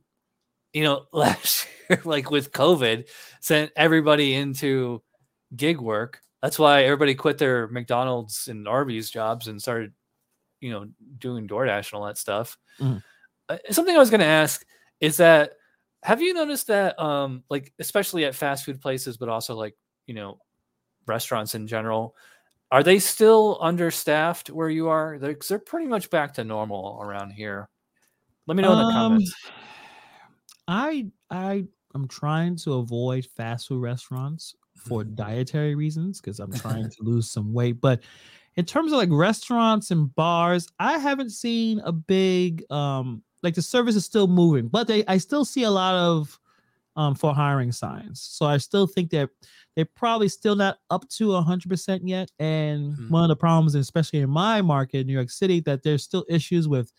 [0.72, 3.08] you know, last year, like with COVID,
[3.40, 5.02] sent everybody into
[5.54, 6.20] gig work.
[6.42, 9.92] That's why everybody quit their McDonald's and Arby's jobs and started,
[10.60, 12.56] you know, doing DoorDash and all that stuff.
[12.80, 13.02] Mm.
[13.48, 14.64] Uh, something I was going to ask
[15.00, 15.52] is that
[16.02, 19.74] have you noticed that um like especially at fast food places but also like
[20.06, 20.38] you know
[21.06, 22.14] restaurants in general
[22.70, 27.30] are they still understaffed where you are they're, they're pretty much back to normal around
[27.30, 27.68] here
[28.48, 29.34] let me know in the um, comments
[30.66, 35.14] i i i'm trying to avoid fast food restaurants for mm-hmm.
[35.14, 38.00] dietary reasons because i'm trying to lose some weight but
[38.56, 43.62] in terms of like restaurants and bars i haven't seen a big um like the
[43.62, 46.38] service is still moving, but they I still see a lot of
[46.96, 48.20] um for hiring signs.
[48.20, 49.30] So I still think that
[49.76, 52.32] they're probably still not up to 100% yet.
[52.40, 53.10] And mm-hmm.
[53.10, 56.66] one of the problems, especially in my market, New York City, that there's still issues
[56.66, 56.92] with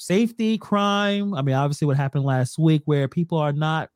[0.00, 1.34] safety, crime.
[1.34, 3.90] I mean, obviously, what happened last week where people are not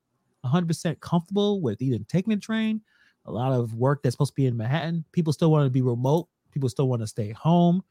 [0.45, 2.83] 100% comfortable with even taking a train.
[3.27, 5.05] A lot of work that's supposed to be in Manhattan.
[5.13, 6.29] People still want to be remote.
[6.53, 7.83] People still want to stay home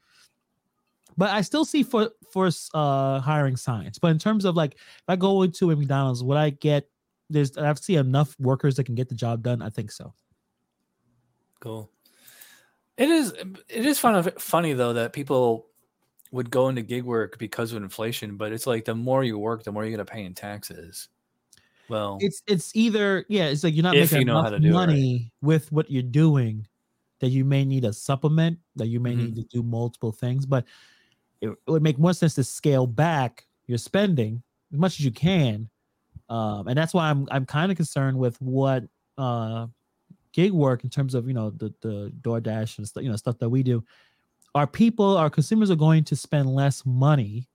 [1.16, 3.98] but I still see for for uh hiring signs.
[3.98, 6.88] But in terms of like if I go into a McDonald's, would I get
[7.30, 9.62] there's I see enough workers that can get the job done?
[9.62, 10.12] I think so.
[11.60, 11.90] Cool.
[12.96, 15.66] It is it is fun funny though that people
[16.32, 19.62] would go into gig work because of inflation, but it's like the more you work,
[19.62, 21.08] the more you're gonna pay in taxes.
[21.88, 25.46] Well, it's it's either yeah, it's like you're not making you know enough money right.
[25.46, 26.66] with what you're doing
[27.20, 29.26] that you may need a supplement that you may mm-hmm.
[29.26, 30.64] need to do multiple things, but
[31.40, 35.10] it, it would make more sense to scale back your spending as much as you
[35.10, 35.68] can.
[36.28, 38.84] Um, and that's why I'm I'm kind of concerned with what
[39.18, 39.66] uh,
[40.32, 43.38] gig work in terms of you know the the DoorDash and stuff, you know stuff
[43.38, 43.84] that we do,
[44.54, 47.48] our people, our consumers are going to spend less money.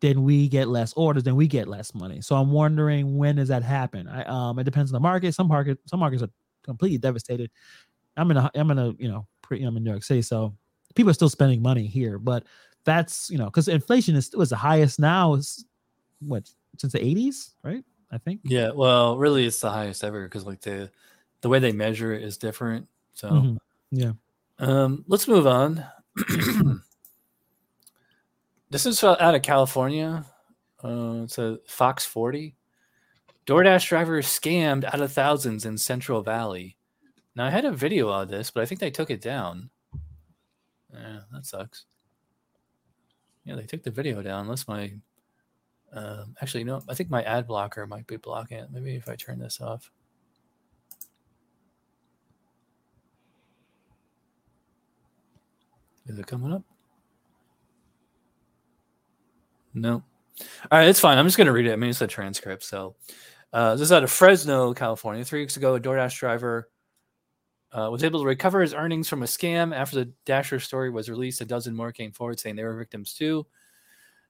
[0.00, 2.22] Then we get less orders, then we get less money.
[2.22, 4.08] So I'm wondering when does that happen?
[4.08, 5.34] I um it depends on the market.
[5.34, 6.30] Some market some markets are
[6.62, 7.50] completely devastated.
[8.16, 10.54] I'm in a I'm in a you know pre, I'm in New York City, so
[10.94, 12.44] people are still spending money here, but
[12.84, 15.66] that's you know because inflation is was the highest now is
[16.20, 17.84] what since the 80s, right?
[18.10, 18.40] I think.
[18.44, 20.90] Yeah, well, really, it's the highest ever because like the
[21.42, 22.88] the way they measure it is different.
[23.14, 23.58] So Mhm.
[23.90, 24.12] Yeah.
[24.60, 25.84] Um, let's move on.
[28.70, 30.24] this is out of California.
[30.82, 32.54] Uh, it's a Fox 40.
[33.46, 36.76] DoorDash driver scammed out of thousands in Central Valley.
[37.34, 39.70] Now I had a video of this, but I think they took it down.
[40.92, 41.86] Yeah, that sucks.
[43.44, 44.42] Yeah, they took the video down.
[44.42, 44.92] Unless my
[45.92, 48.68] um, actually, no, I think my ad blocker might be blocking it.
[48.70, 49.90] Maybe if I turn this off.
[56.10, 56.64] Is it coming up?
[59.74, 60.02] No.
[60.72, 61.16] All right, it's fine.
[61.16, 61.72] I'm just going to read it.
[61.72, 62.64] I mean, it's a transcript.
[62.64, 62.96] So,
[63.52, 65.24] uh, this is out of Fresno, California.
[65.24, 66.68] Three weeks ago, a DoorDash driver
[67.70, 69.72] uh, was able to recover his earnings from a scam.
[69.72, 73.14] After the Dasher story was released, a dozen more came forward saying they were victims
[73.14, 73.46] too.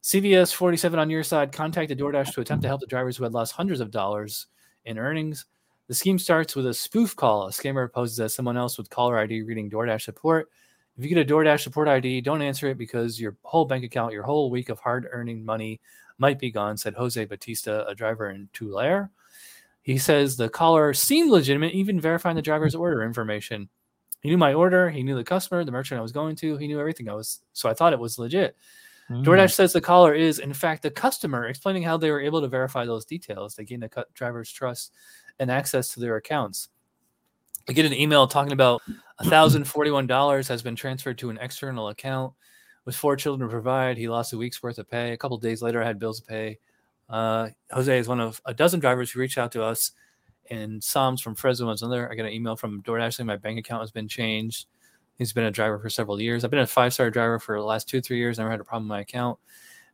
[0.02, 3.32] CBS 47 on your side contacted DoorDash to attempt to help the drivers who had
[3.32, 4.48] lost hundreds of dollars
[4.84, 5.46] in earnings.
[5.88, 7.46] The scheme starts with a spoof call.
[7.46, 10.50] A scammer poses as someone else with caller ID reading DoorDash support.
[10.96, 14.12] If you get a DoorDash support ID, don't answer it because your whole bank account,
[14.12, 15.80] your whole week of hard earning money
[16.18, 19.10] might be gone, said Jose Batista, a driver in Tulare.
[19.82, 23.68] He says the caller seemed legitimate, even verifying the driver's order information.
[24.20, 26.66] He knew my order, he knew the customer, the merchant I was going to, he
[26.66, 28.54] knew everything I was, so I thought it was legit.
[29.10, 29.24] Mm.
[29.24, 32.48] DoorDash says the caller is, in fact, the customer, explaining how they were able to
[32.48, 33.54] verify those details.
[33.54, 34.92] They gained the driver's trust
[35.38, 36.68] and access to their accounts.
[37.68, 38.82] I get an email talking about
[39.22, 42.32] $1,041 has been transferred to an external account
[42.84, 43.98] with four children to provide.
[43.98, 45.12] He lost a week's worth of pay.
[45.12, 46.58] A couple days later, I had bills to pay.
[47.08, 49.92] Uh, Jose is one of a dozen drivers who reached out to us,
[50.50, 52.10] and Psalms from Fresno was another.
[52.10, 54.66] I got an email from DoorDash saying my bank account has been changed.
[55.18, 56.44] He's been a driver for several years.
[56.44, 58.38] I've been a five star driver for the last two, three years.
[58.38, 59.38] Never had a problem with my account.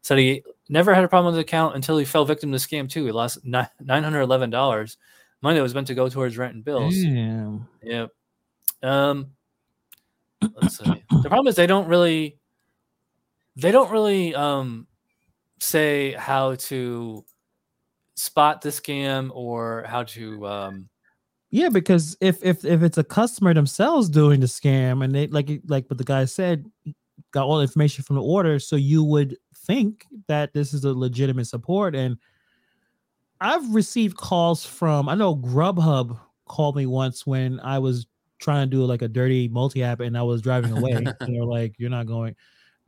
[0.02, 2.88] Said he never had a problem with the account until he fell victim to scam
[2.88, 3.04] too.
[3.04, 4.98] He lost nine hundred eleven dollars,
[5.42, 6.94] money that was meant to go towards rent and bills.
[6.94, 7.68] Damn.
[7.82, 8.10] Yep.
[8.82, 9.28] Um,
[10.60, 10.84] let's see.
[11.22, 12.38] The problem is they don't really,
[13.56, 14.86] they don't really um
[15.58, 17.24] say how to
[18.14, 20.88] spot the scam or how to um
[21.50, 25.48] Yeah, because if if if it's a customer themselves doing the scam and they like
[25.66, 26.66] like what the guy said,
[27.32, 30.92] got all the information from the order, so you would think that this is a
[30.92, 31.94] legitimate support.
[31.94, 32.18] And
[33.40, 36.18] I've received calls from I know Grubhub
[36.48, 38.06] called me once when I was
[38.38, 41.04] trying to do like a dirty multi app and I was driving away.
[41.20, 42.34] they're like, "You're not going,"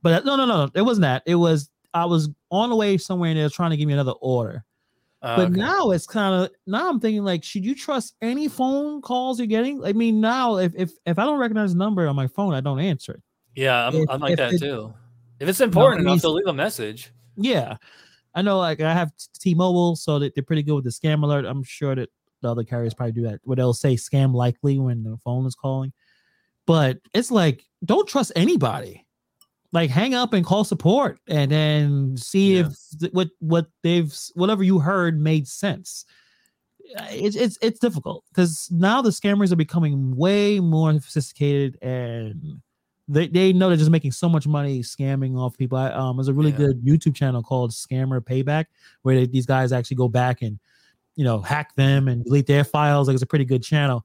[0.03, 1.23] but no, no, no, it wasn't that.
[1.27, 4.13] It was I was on the way somewhere and they're trying to give me another
[4.21, 4.65] order.
[5.23, 5.61] uh, But okay.
[5.61, 9.47] now it's kind of now I'm thinking like, should you trust any phone calls you're
[9.47, 9.85] getting?
[9.85, 12.61] I mean, now if if if I don't recognize the number on my phone, I
[12.61, 13.23] don't answer it.
[13.57, 14.93] yeah, I'm, if- I'm like that it- too.
[15.41, 17.13] If it's important enough, they'll leave a message.
[17.37, 17.77] Yeah,
[18.38, 18.59] I know.
[18.59, 21.44] Like I have T- T-Mobile, so they're pretty good with the scam alert.
[21.44, 22.09] I'm sure that
[22.40, 25.57] the other carriers probably do that, where they'll say scam likely when the phone is
[25.57, 25.92] calling.
[26.64, 29.05] But it's like, don't trust anybody.
[29.72, 32.68] Like, hang up and call support, and then see Yeah.
[33.03, 36.05] if what what they've whatever you heard made sense.
[37.11, 42.62] It's it's it's difficult because now the scammers are becoming way more sophisticated and
[43.09, 45.79] they, they know they're just making so much money scamming off people.
[45.79, 46.59] I, um, there's a really Yeah.
[46.59, 48.66] good YouTube channel called Scammer Payback
[49.03, 50.59] where they, these guys actually go back and
[51.16, 53.09] you know hack them and delete their files.
[53.09, 54.05] Like it's a pretty good channel.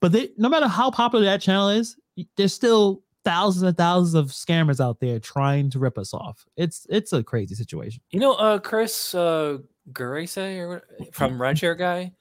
[0.00, 1.96] But they, no matter how popular that channel is,
[2.36, 6.46] there's still thousands and thousands of scammers out there trying to rip us off.
[6.56, 8.00] It's it's a crazy situation.
[8.10, 9.58] You know, uh, Chris uh,
[9.92, 12.12] Gurese or what- from Rideshare Guy,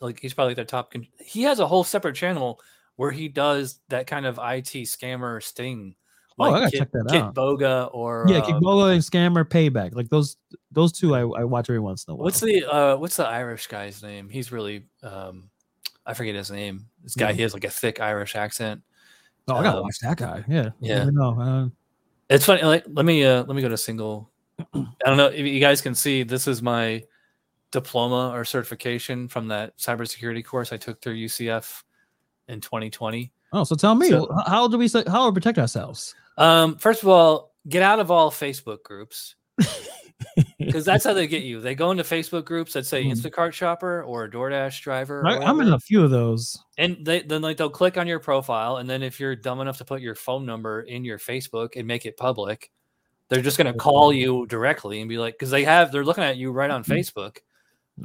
[0.00, 0.92] like he's probably their top.
[0.92, 2.58] Con- he has a whole separate channel
[3.00, 5.94] where he does that kind of IT scammer sting.
[6.38, 7.34] Oh, I gotta Kit, check that Kit out.
[7.34, 9.94] Boga or yeah, uh, Kitboga and Scammer Payback.
[9.94, 10.36] Like those
[10.70, 12.24] those two I, I watch every once in a while.
[12.24, 14.28] what's the uh, what's the Irish guy's name?
[14.28, 15.48] He's really um,
[16.04, 16.88] I forget his name.
[17.02, 17.36] This guy Yeah.
[17.36, 18.82] he has like a thick Irish accent.
[19.48, 20.44] oh, I gotta um, watch that guy.
[20.46, 20.68] Yeah.
[20.80, 21.04] Yeah.
[21.04, 21.40] don't.
[21.40, 21.68] Uh,
[22.28, 22.64] It's funny.
[22.64, 24.30] Like, let me uh, let me go to single.
[24.74, 26.22] I don't know if you guys can see.
[26.22, 27.02] This is my
[27.70, 31.82] diploma or certification from that cybersecurity course I took through UCF
[32.50, 33.30] in 2020.
[33.52, 36.14] oh, so tell me, So- how do we say, how do we protect ourselves?
[36.38, 39.34] Um, first of all, get out of all Facebook groups.
[40.58, 41.60] because that's how they get you.
[41.60, 43.12] They go into Facebook groups that say Mhm.
[43.12, 45.26] Instacart shopper or DoorDash driver.
[45.26, 46.56] I, I'm in a few of those.
[46.78, 49.78] and they then like they'll click on your profile, and then if you're dumb enough
[49.78, 52.70] to put your phone number in your Facebook and make it public,
[53.28, 56.36] they're just gonna call you directly and be like, because they have they're looking at
[56.36, 56.98] you right on Mhm.
[56.98, 57.38] Facebook.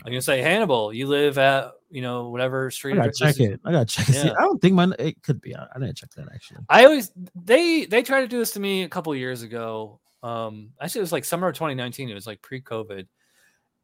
[0.04, 2.94] I'm gonna say Hannibal, you live at you know whatever street.
[2.94, 3.60] I gotta check is- it.
[3.64, 4.06] I gotta check.
[4.08, 4.34] See, Yeah.
[4.38, 4.94] I don't think mine.
[5.00, 5.56] It could be.
[5.56, 6.60] I, didn't check that actually.
[6.70, 10.00] I always they they tried to do this to me a couple years ago.
[10.24, 12.10] Um, actually, it was like summer of 2019.
[12.10, 13.06] It was like pre-COVID,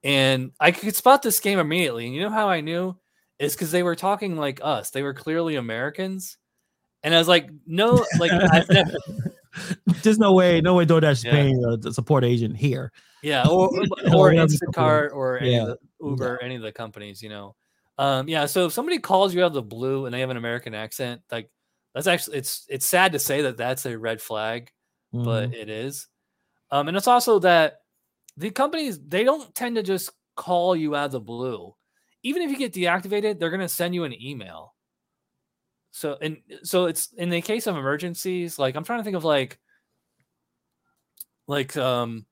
[0.03, 2.05] and I could spot this game immediately.
[2.07, 2.97] And you know how I knew
[3.39, 4.89] is because they were talking like us.
[4.89, 6.37] They were clearly Americans,
[7.03, 8.91] and I was like, no, like I've never,
[10.03, 10.61] There's no way.
[10.61, 10.85] No way.
[10.85, 11.31] DoorDash is Yeah.
[11.31, 12.91] paying a, support agent here.
[13.21, 13.67] yeah, or
[14.15, 15.73] or the Instacart or any Yeah.
[16.01, 17.55] Uber, any of the companies, you know.
[17.97, 18.45] Um, yeah.
[18.45, 21.21] So if somebody calls you out of the blue and they have an American accent,
[21.31, 21.49] like
[21.93, 24.71] that's actually it's it's sad to say that that's a red flag.
[25.23, 25.53] but Mhm.
[25.53, 26.07] it is.
[26.71, 27.81] Um, and it's also that
[28.37, 31.75] the companies they don't tend to just call you out of the blue.
[32.23, 34.75] Even if you get deactivated, they're gonna send you an email.
[35.91, 39.23] So and so it's in the case of emergencies, like I'm trying to think of
[39.25, 39.59] like
[41.47, 42.25] like um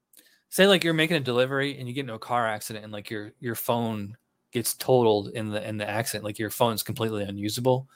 [0.49, 3.09] say like you're making a delivery and you get into a car accident and like
[3.09, 4.17] your your phone
[4.51, 7.87] gets totaled in the in the accident, like your phone's completely unusable,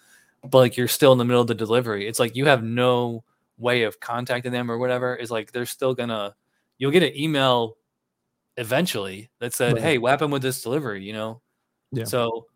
[0.44, 2.08] but like you're still in the middle of the delivery.
[2.08, 3.24] It's like you have no
[3.58, 6.36] way of contacting them or whatever is like they're still gonna
[6.80, 7.78] you'll get an email
[8.58, 9.82] eventually that said Right.
[9.82, 11.42] hey what happened with this delivery you know
[11.92, 12.04] Yeah.
[12.06, 12.48] so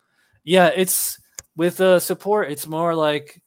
[0.43, 1.19] yeah it's
[1.55, 3.41] with uh support it's more like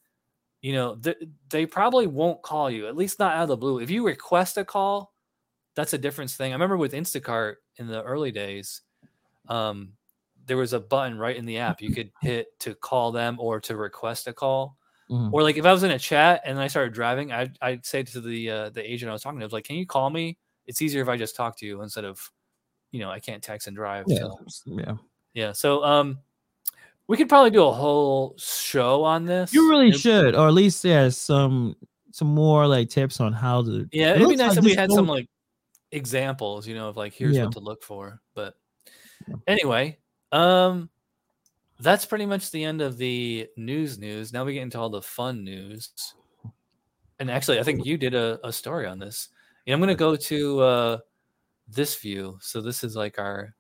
[0.63, 3.79] you know th- they probably won't call you at least not out of the blue
[3.81, 5.13] if you request a call
[5.75, 8.83] that's a different thing i remember with instacart in the early days
[9.49, 9.93] um
[10.47, 13.61] there was a button right in the app you could hit to call them or
[13.61, 14.77] to request a call
[15.11, 15.33] Mhm.
[15.33, 18.05] or like if I was in a chat and I started driving, I'd, I'd say
[18.05, 20.09] to the uh, the agent I was talking to, I was like, "Can you call
[20.09, 20.39] me?
[20.69, 22.21] It's easier if I just talk to you instead of,
[22.93, 24.19] you know, I can't text and drive." Yeah.
[24.47, 24.95] So Yeah.
[25.35, 26.19] yeah, so um,
[27.09, 29.53] we could probably do a whole show on this.
[29.53, 31.75] You really It- should, or at least yeah, some
[32.13, 33.89] some more like tips on how to.
[33.91, 35.27] Yeah, it it'd be nice like if we had some like
[35.93, 37.45] examples, you know, of like here's Yeah.
[37.45, 38.21] what to look for.
[38.35, 38.55] But
[39.47, 39.99] anyway,
[40.33, 40.89] um,
[41.81, 43.99] that's pretty much the end of the news.
[43.99, 44.33] News.
[44.33, 45.91] Now we get into all the fun news.
[47.19, 49.29] And actually, I think you did a, a story on this.
[49.67, 50.99] Yeah, I'm gonna go to uh,
[51.69, 52.39] this view.
[52.41, 53.55] So this is like our.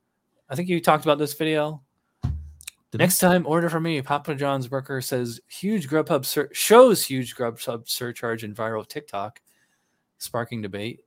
[0.49, 1.83] I think you talked about this video.
[2.23, 3.05] Did I?
[3.05, 4.01] Next time, order for me.
[4.03, 9.41] Papa John's worker says huge Grubhub sur- shows huge Grubhub surcharge in viral TikTok,
[10.19, 11.01] sparking debate.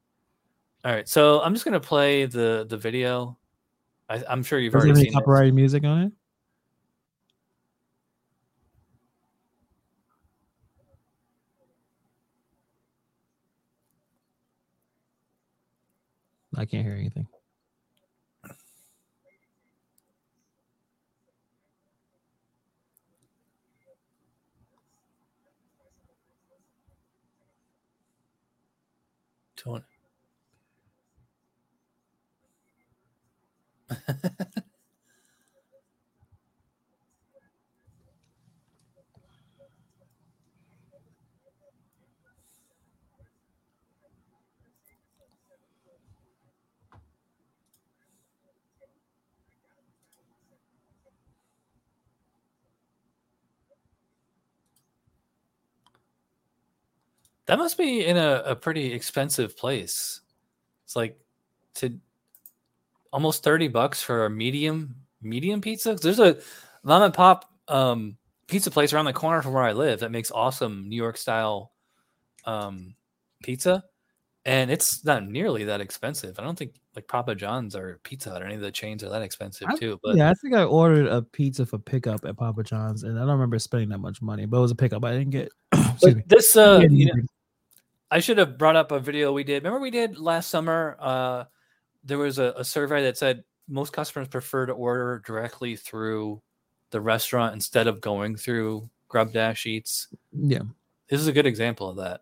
[0.86, 3.38] All right, so I'm just gonna play the the video.
[4.10, 5.14] I, I'm sure you've Does already any seen it.
[5.14, 6.12] copyrighted music on it?
[16.56, 17.28] I can't hear anything.
[29.64, 29.86] Don't-
[57.46, 60.22] That must be in a, a pretty expensive place.
[60.86, 61.20] It's like
[61.76, 62.00] to
[63.14, 65.96] almost 30 bucks for a medium medium pizza.
[65.96, 66.40] There's a
[66.84, 70.32] mom and pop um, pizza place around the corner from where I live that makes
[70.32, 71.72] awesome New York style
[72.46, 72.96] um,
[73.44, 73.86] pizza.
[74.46, 76.38] And it's not nearly that expensive.
[76.38, 79.10] I don't think like Papa John's or Pizza Hut or any of the chains are
[79.10, 80.00] that expensive I- too.
[80.04, 83.22] But yeah, I think I ordered a pizza for pickup at Papa John's, and I
[83.22, 85.06] don't remember spending that much money, but it was a pickup.
[85.06, 85.50] I didn't get.
[85.72, 86.14] excuse me.
[86.16, 87.22] but this uh, you know,
[88.12, 89.64] I should have brought up a video we did.
[89.64, 90.98] Remember we did last summer?
[91.00, 91.46] Uh,
[92.04, 96.42] there was a, a survey that said most customers prefer to order directly through
[96.92, 100.08] the restaurant instead of going through Grub Dash Eats.
[100.32, 100.62] yeah.
[101.10, 102.22] This is a good example of that.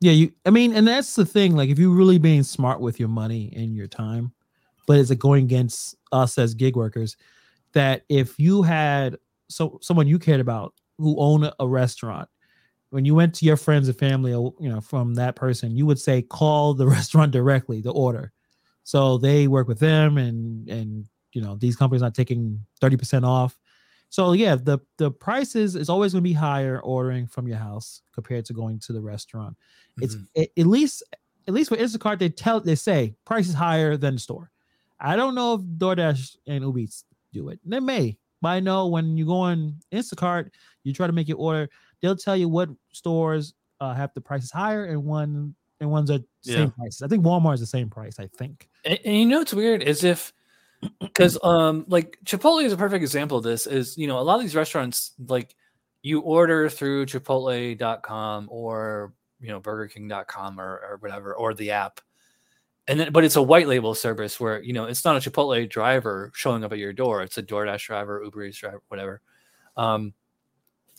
[0.00, 0.32] Yeah, you.
[0.46, 1.56] I mean, and that's the thing.
[1.56, 4.32] Like, if you're really being smart with your money and your time,
[4.86, 7.16] but is it going against us as gig workers?
[7.74, 12.28] That if you had so someone you cared about who owned a- a restaurant,
[12.90, 15.98] when you went to your friends and family, you know, from that person, you would
[15.98, 18.32] say call the restaurant directly to order.
[18.88, 23.24] So they work with them, and and you know these companies not taking thirty percent
[23.26, 23.58] off.
[24.08, 28.00] So yeah, the the prices is always going to be higher ordering from your house
[28.14, 29.54] compared to going to the restaurant
[30.00, 30.26] it's Mhm.
[30.40, 31.02] a- at least
[31.48, 34.50] at least with Instacart they tell they say price is higher than the store.
[35.00, 37.60] I don't know if DoorDash and Uber Eats do it.
[37.64, 40.48] They may, but I know when you go on Instacart,
[40.84, 41.68] you try to make your order,
[42.00, 46.22] they'll tell you what stores uh, have the prices higher and one and ones at
[46.42, 46.56] Yeah.
[46.56, 47.02] same prices.
[47.02, 48.18] I think Walmart is the same price.
[48.18, 48.68] I think.
[48.84, 50.32] And, and you know what's weird is if
[51.00, 54.36] because um like Chipotle is a perfect example of this is you know a lot
[54.36, 55.54] of these restaurants like
[56.02, 62.00] you order through chipotle.com or you know burgerking.com or, or whatever or the app
[62.86, 65.68] and then but it's a white label service where you know it's not a chipotle
[65.68, 69.20] driver showing up at your door it's a doordash driver uber eats driver whatever
[69.76, 70.12] um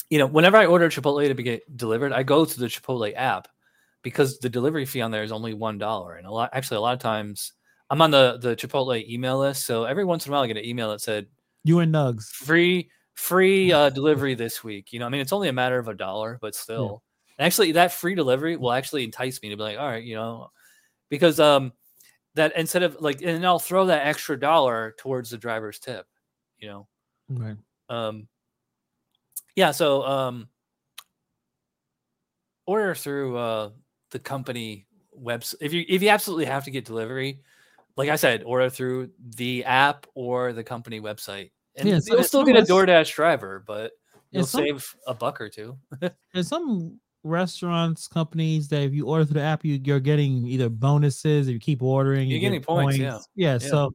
[0.10, 3.12] you know whenever i order chipotle to be get delivered i go to the chipotle
[3.16, 3.48] app
[4.02, 6.82] because the delivery fee on there is only one dollar and a lot actually a
[6.82, 7.54] lot of times
[7.90, 10.58] i'm on the the chipotle email list so every once in a while i get
[10.58, 11.28] an email that said
[11.64, 12.30] You and Nugs.
[12.30, 14.94] free free uh, delivery this week.
[14.94, 17.04] You know, I mean, it's only a matter of a dollar, but still,
[17.38, 20.16] And actually, that free delivery will actually entice me to be like, all right, you
[20.16, 20.52] know,
[21.10, 21.74] because um,
[22.36, 26.06] that instead of like, and I'll throw that extra dollar towards the driver's tip.
[26.60, 26.88] You know,
[27.28, 27.58] Right.
[27.90, 28.30] um,
[29.56, 29.72] yeah.
[29.72, 30.48] So um,
[32.66, 33.70] order through uh
[34.12, 34.86] the company
[35.18, 37.42] website if you if you absolutely have to get delivery.
[37.96, 41.52] Like I said, order through the app or the company website.
[41.76, 43.92] And Yeah, you'll still get a DoorDash driver, but
[44.32, 45.78] you'll some- save a buck or two.
[46.34, 50.70] And some restaurants, companies that if you order through the app, you, you're getting either
[50.70, 52.30] bonuses if you keep ordering.
[52.30, 53.20] You're you get getting points, yeah.
[53.36, 53.54] yeah.
[53.54, 53.58] Yeah.
[53.58, 53.94] So,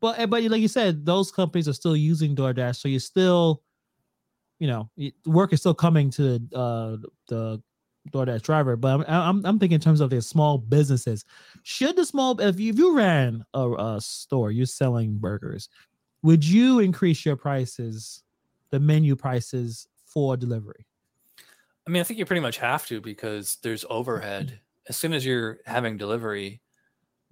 [0.00, 3.62] but eh, but like you said, those companies are still using DoorDash, so you're still,
[4.58, 4.90] you know,
[5.24, 6.96] work is still coming to uh
[7.28, 7.62] the
[8.12, 8.76] DoorDash driver.
[8.76, 11.24] But I'm I'm, I'm thinking in terms of the small businesses.
[11.62, 15.68] Should the small if you, if you ran a, a store, you're selling burgers,
[16.22, 18.22] would you increase your prices,
[18.70, 20.86] the menu prices for delivery?
[21.86, 24.60] I mean, I think you pretty much have to because there's overhead.
[24.88, 26.60] As soon as you're having delivery,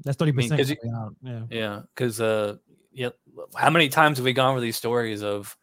[0.04, 0.78] That's thirty percent.
[1.22, 1.42] Yeah.
[1.50, 2.56] Yeah, because uh,
[2.92, 3.10] yeah,
[3.56, 5.56] how many times have we gone over these stories of,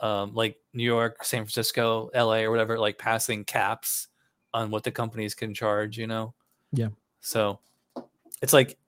[0.00, 2.44] um, like New York, San Francisco, L.A.
[2.44, 4.08] or whatever, like passing caps
[4.52, 6.34] on what the companies can charge, you know?
[6.72, 6.88] Yeah.
[7.20, 7.60] So,
[8.42, 8.78] it's like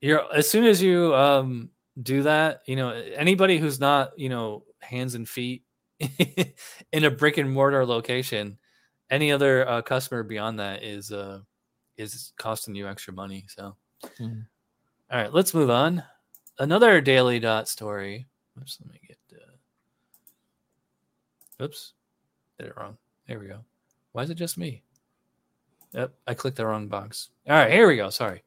[0.00, 1.70] you're as soon as you um
[2.02, 5.62] do that, you know, anybody who's not you know hands and feet
[6.92, 8.58] in a brick and mortar location,
[9.10, 11.40] any other uh, customer beyond that is uh
[11.96, 13.44] is costing you extra money.
[13.48, 13.76] So.
[14.20, 14.46] Mhm.
[15.10, 16.02] All right, let's move on.
[16.58, 18.26] Another daily dot story.
[18.60, 19.18] Oops, let me get.
[19.32, 19.54] Uh,
[21.64, 21.92] oops,
[22.58, 22.96] did it wrong.
[23.28, 23.60] There we go.
[24.14, 24.84] Why is it just me?
[25.92, 27.30] Yep, I clicked the wrong box.
[27.48, 28.10] All right, here we go.
[28.10, 28.44] Sorry.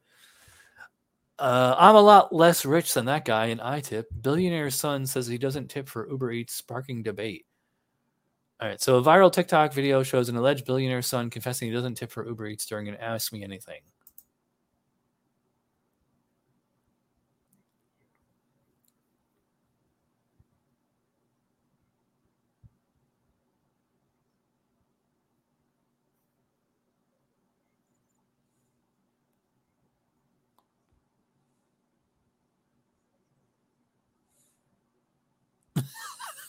[1.38, 4.07] Uh, I'm a lot less rich than that guy, and I tip.
[4.22, 7.45] Billionaire son says he doesn't tip for Uber Eats, sparking debate.
[8.61, 11.95] All right, so a viral TikTok video shows an alleged billionaire son confessing he doesn't
[11.95, 13.82] tip for Uber Eats during an Ask Me Anything.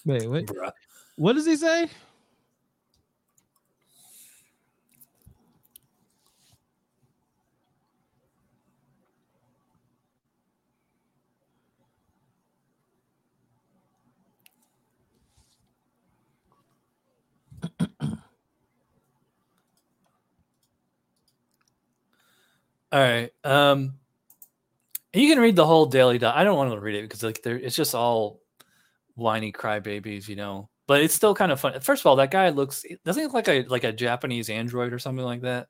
[0.08, 0.46] Wait, wait.
[0.46, 0.72] Bruh.
[1.16, 1.90] What does he say?
[22.90, 23.30] All right.
[23.44, 23.98] Um,
[25.12, 26.34] you can read the whole daily dot.
[26.34, 28.40] I don't want to read it because like there, it's just all
[29.18, 30.68] whiny crybabies, you know.
[30.86, 31.78] But it's still kind of fun.
[31.80, 34.92] First of all, that guy looks doesn't he look like a like a Japanese android
[34.92, 35.68] or something like that.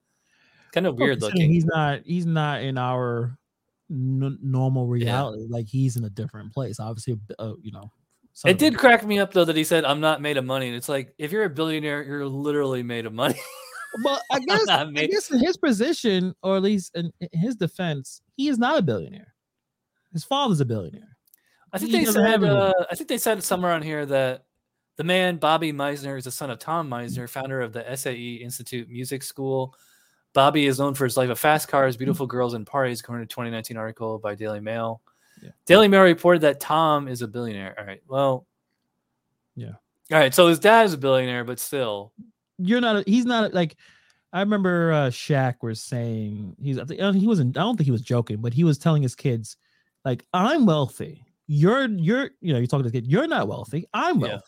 [0.73, 1.51] Kind of weird looking.
[1.51, 2.03] He's not.
[2.05, 3.37] He's not in our
[3.91, 5.47] n- normal reality.
[5.49, 6.79] Like he's in a different place.
[6.79, 7.91] Obviously, uh, you know.
[8.47, 10.77] It did crack me up though that he said, "I'm not made of money." And
[10.77, 13.41] it's like if you're a billionaire, you're literally made of money.
[14.05, 14.69] But I guess.
[14.69, 18.83] I guess in his position, or at least in his defense, he is not a
[18.83, 19.35] billionaire.
[20.13, 21.17] His father's a billionaire.
[21.73, 22.45] I think He they said.
[22.45, 24.45] Uh, I think they said somewhere on here that
[24.97, 28.89] the man Bobby Misner is the son of Tom Misner, founder of the SAE Institute
[28.89, 29.75] Music School.
[30.35, 33.33] Bobby is known for his life of fast cars, beautiful girls, and parties, according to
[33.33, 35.01] 2019 article by Daily Mail.
[35.43, 35.51] Yeah.
[35.67, 37.75] Daily Mail reported that Tom is a billionaire.
[37.79, 38.03] All right.
[38.09, 38.47] Well.
[39.55, 39.73] Yeah.
[40.13, 40.35] All right.
[40.35, 42.13] So his dad is a billionaire, but still.
[42.59, 43.07] You're not.
[43.07, 43.77] He's not like.
[44.33, 46.79] I remember uh, Shaq was saying he's.
[46.79, 47.57] Uh, he wasn't.
[47.57, 49.57] I don't think he was joking, but he was telling his kids,
[50.05, 51.25] like, "I'm wealthy.
[51.49, 51.87] You're.
[51.89, 52.31] You're.
[52.41, 53.11] You know, you're talking to the kid.
[53.11, 53.87] You're not wealthy.
[53.93, 54.29] I'm Yeah.
[54.29, 54.45] wealthy.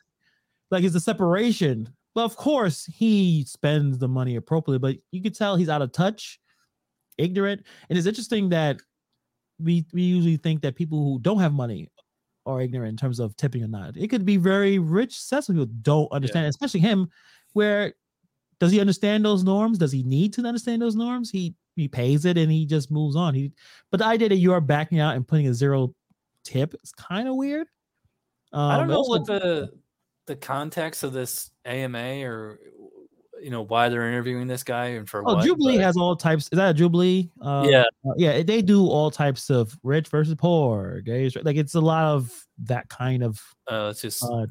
[0.70, 1.88] Like, it's a separation.
[2.14, 4.78] But of course, he spends the money appropriately.
[4.78, 6.40] But you could tell he's out of touch,
[7.18, 7.64] ignorant.
[7.88, 8.80] And it's interesting that
[9.58, 11.88] we we usually think that people who don't have money
[12.46, 13.96] are ignorant in terms of tipping or not.
[13.96, 17.08] It could be very rich, successful people don't understand, especially him.
[17.52, 17.94] Where
[18.60, 19.78] does he understand those norms?
[19.78, 21.30] Does he need to understand those norms?
[21.30, 23.34] He he pays it and he just moves on.
[23.34, 23.52] He
[23.90, 25.94] but the idea that you are backing out and putting a zero
[26.44, 27.66] tip It's kind of weird.
[28.52, 29.70] I don't Um, know what the
[30.26, 32.58] the context of this AMA or
[33.42, 35.44] you know why they're interviewing this guy and for Oh, what.
[35.44, 36.48] Jubilee but- has all types.
[36.52, 37.30] Is that a Jubilee?
[37.40, 38.42] Uh, yeah, uh, yeah.
[38.42, 41.36] They do all types of rich versus poor, gays.
[41.42, 44.46] Like it's a lot of that kind of uh, it's just uh,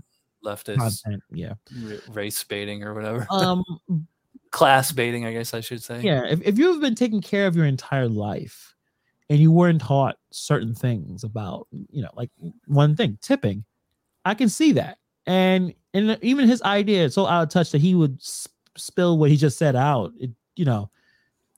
[0.46, 1.22] leftist content.
[1.32, 1.54] Yeah.
[1.84, 3.64] ra- race baiting or whatever, Um.
[4.52, 6.02] class baiting, I guess I should say.
[6.02, 6.24] yeah.
[6.28, 8.76] If if you've been taken care of your entire life,
[9.30, 12.32] and you weren't taught certain things about, you know, like
[12.66, 13.64] one thing, tipping,
[14.26, 14.98] I can see that.
[15.26, 19.30] And and even his idea, so out of touch that he would s- spill what
[19.30, 20.12] he just said out.
[20.20, 20.90] It, you know,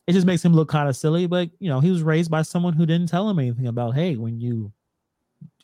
[0.08, 1.28] it just makes him look kind of silly.
[1.28, 4.16] But you know, he was raised by someone who didn't tell him anything about, hey,
[4.18, 4.72] when you,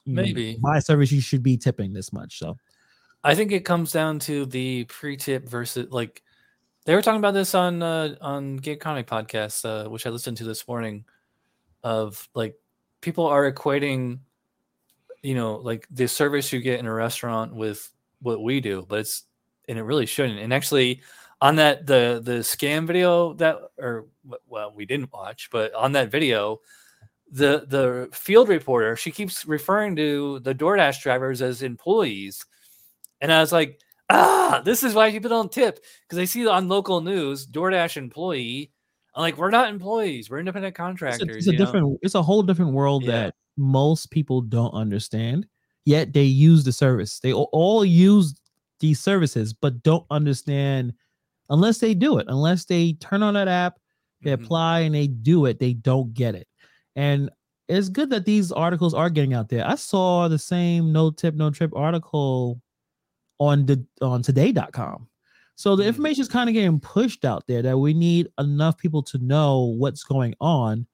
[0.05, 0.57] you Maybe.
[0.73, 2.39] a service, you should be tipping this much.
[2.39, 2.57] So
[3.23, 6.23] I think it comes down to the pre-tip versus like
[6.85, 10.37] they were talking about this on uh, on Gay Comic podcast, uh, which I listened
[10.37, 11.03] to this morning.
[11.87, 12.55] Of like
[12.99, 14.19] people are equating,
[15.23, 18.99] you know, like the service you get in a restaurant with what we do, but
[18.99, 19.23] it's
[19.69, 20.39] and it really shouldn't.
[20.39, 21.01] And actually,
[21.39, 24.07] on that the the scam video that or
[24.47, 26.59] well we didn't watch, but on that video,
[27.31, 32.45] the the field reporter she keeps referring to the DoorDash drivers as employees.
[33.21, 33.79] And I was like,
[34.09, 38.71] ah, this is why people don't tip because they see on local news DoorDash employee.
[39.17, 41.37] Like, we're not employees, we're independent it's a, contractors.
[41.37, 41.65] it's a you know?
[41.65, 43.11] different, it's a whole different world Yeah.
[43.11, 45.47] that most people don't understand.
[45.85, 47.19] Yet they use the service.
[47.19, 48.35] They all, use
[48.79, 50.93] these services, but don't understand
[51.49, 52.25] unless they do it.
[52.29, 53.79] Unless they turn on that app,
[54.21, 54.43] they Mhm.
[54.43, 56.47] apply and they do it, they don't get it.
[56.95, 57.29] And
[57.67, 59.65] it's good that these articles are getting out there.
[59.67, 62.61] I saw the same no tip, no trip article
[63.39, 65.07] on the on today.com.
[65.57, 65.87] So the Mm.
[65.87, 69.73] information is kind of getting pushed out there that we need enough people to know
[69.77, 70.85] what's going on.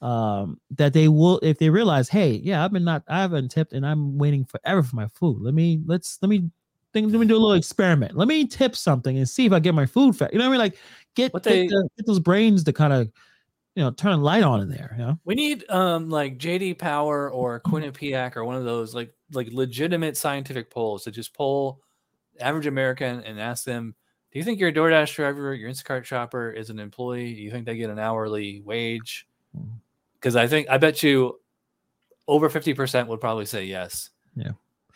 [0.00, 3.72] Um, that they will if they realize, hey, yeah, I've been not I haven't tipped
[3.72, 5.40] and I'm waiting forever for my food.
[5.42, 6.50] Let me let's let me
[6.92, 8.16] think let me do a little experiment.
[8.16, 10.32] Let me tip something and see if I get my food fat.
[10.32, 10.58] You know what I mean?
[10.58, 10.78] Like
[11.14, 13.12] get, What get, they- the- get those brains to kind of
[13.76, 14.96] you know turn a light on in there.
[14.98, 15.18] You know?
[15.24, 20.16] We need um like JD Power or Quinnipiac or one of those like like legitimate
[20.16, 21.80] scientific polls to just poll
[22.40, 23.94] average American and ask them,
[24.32, 27.34] do you think your DoorDash driver, your Instacart shopper is an employee?
[27.34, 29.26] Do you think they get an hourly wage?
[30.14, 31.38] Because I think I bet you
[32.28, 34.10] over 50% would probably say yes.
[34.34, 34.52] Yeah.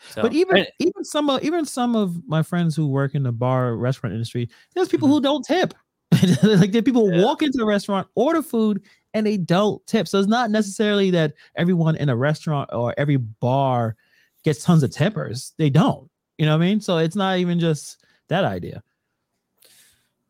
[0.09, 3.23] So, but even and- even some of even some of my friends who work in
[3.23, 5.73] the bar restaurant industry, there's people who don't tip.
[6.43, 7.19] like there people Mm-hmm.
[7.19, 7.25] Yeah.
[7.25, 8.81] walk into a restaurant, order food,
[9.13, 10.07] and they don't tip.
[10.07, 13.95] So it's not necessarily that everyone in a restaurant or every bar
[14.43, 15.53] gets tons of tippers.
[15.57, 16.09] They don't.
[16.37, 16.81] You know what I mean?
[16.81, 18.83] So it's not even just that idea.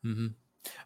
[0.05, 0.33] Mhm.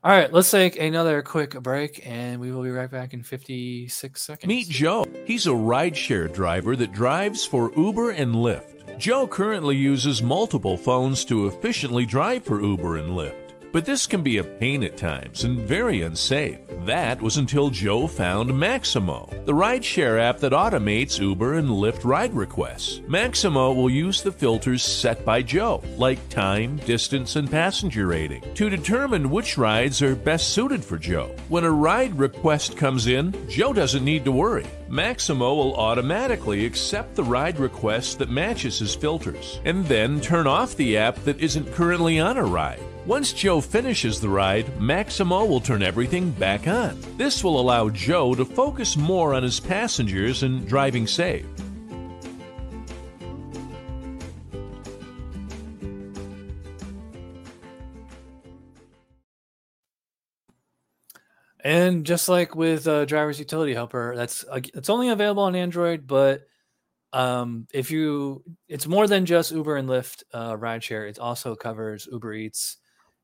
[0.04, 4.22] All right, let's take another quick break and we will be right back in 56
[4.22, 4.48] seconds.
[4.48, 5.06] Meet Joe.
[5.26, 8.98] He's a rideshare driver that drives for Uber and Lyft.
[8.98, 13.41] Joe currently uses multiple phones to efficiently drive for Uber and Lyft.
[13.72, 16.60] But this can be a pain at times and very unsafe.
[16.86, 22.34] That was until Joe found Maximo, the rideshare app that automates Uber and Lyft ride
[22.34, 23.02] requests.
[23.08, 28.70] Maximo will use the filters set by Joe, like time, distance, and passenger rating, to
[28.70, 31.34] determine which rides are best suited for Joe.
[31.48, 34.66] When a ride request comes in, Joe doesn't need to worry.
[34.90, 40.76] Maximo will automatically accept the ride request that matches his filters, and then turn off
[40.76, 42.82] the app that isn't currently on a ride.
[43.08, 46.96] Once Joe finishes the ride, Maximo will turn everything back on.
[47.18, 51.48] This will allow Joe to focus more on his passengers and driving safe.
[61.64, 66.06] And just like with uh, driver's utility helper, that's uh, it's only available on Android,
[66.06, 66.44] but
[67.14, 71.10] um, if you, it's more than just Uber and Lyft uh, rideshare.
[71.10, 72.78] It also covers Uber Eats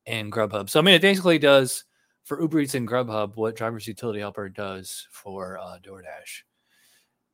[0.08, 0.70] and Grubhub.
[0.70, 1.84] So I mean, it basically does
[2.24, 6.44] for Uber Eats and Grubhub what driver's utility helper does for uh, DoorDash.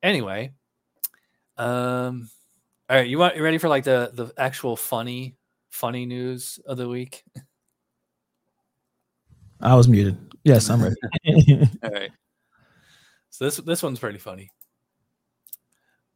[0.02, 0.52] Anyway,
[1.56, 2.28] um,
[2.90, 5.36] all right, you want you ready for like the the actual funny
[5.70, 7.24] funny news of the week?
[9.60, 10.18] I was muted.
[10.44, 10.96] Yes, I'm ready.
[11.82, 12.10] All right.
[13.30, 14.50] So this this one's pretty funny.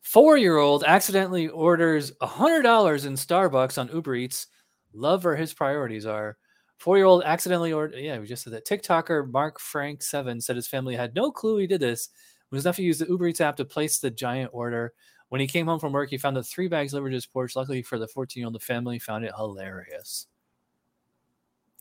[0.03, 4.49] Four year old accidentally orders hundred dollars in Starbucks on Uber Eats.
[4.93, 6.37] Love where his priorities are.
[6.79, 7.99] Four year old accidentally ordered.
[7.99, 8.67] Yeah, we just said that.
[8.67, 12.09] TikToker Mark Frank Seven said his family had no clue he did this
[12.49, 14.93] When his nephew used the Uber Eats app to place the giant order.
[15.29, 17.57] When he came home from work, he found the three bags delivered to his porch.
[17.57, 20.27] Luckily for the 14 year old, the family found it hilarious.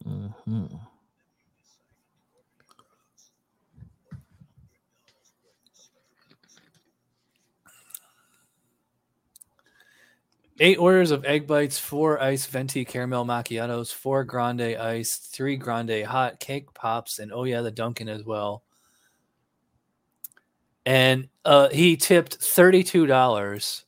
[0.06, 0.80] Mhm.
[10.60, 16.04] Eight orders of egg bites, four ice venti caramel macchiatos, four grande ice, three grande
[16.04, 18.64] hot cake pops, and oh yeah, the Dunkin' as well.
[20.86, 23.86] And uh, he tipped thirty-two dollars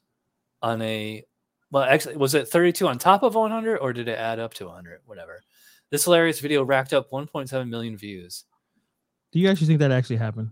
[0.62, 1.24] on a.
[1.72, 4.54] Well, actually, was it thirty-two on top of one hundred, or did it add up
[4.56, 5.00] to one hundred?
[5.06, 5.42] Whatever.
[5.90, 8.46] This hilarious video racked up one point seven million views.
[9.32, 10.52] Do you actually think that actually happened?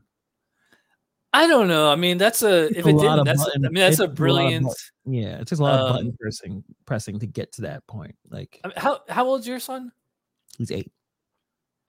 [1.38, 1.91] I don't know.
[1.91, 4.07] I mean, that's a if a it didn't, that's button- I mean, that's a a
[4.07, 4.65] brilliant.
[4.65, 7.85] button- Yeah, it takes a lot of button Um, pressing pressing to get to that
[7.88, 8.15] point.
[8.29, 9.91] Like I mean, how how old's your son?
[10.57, 10.91] he's eight.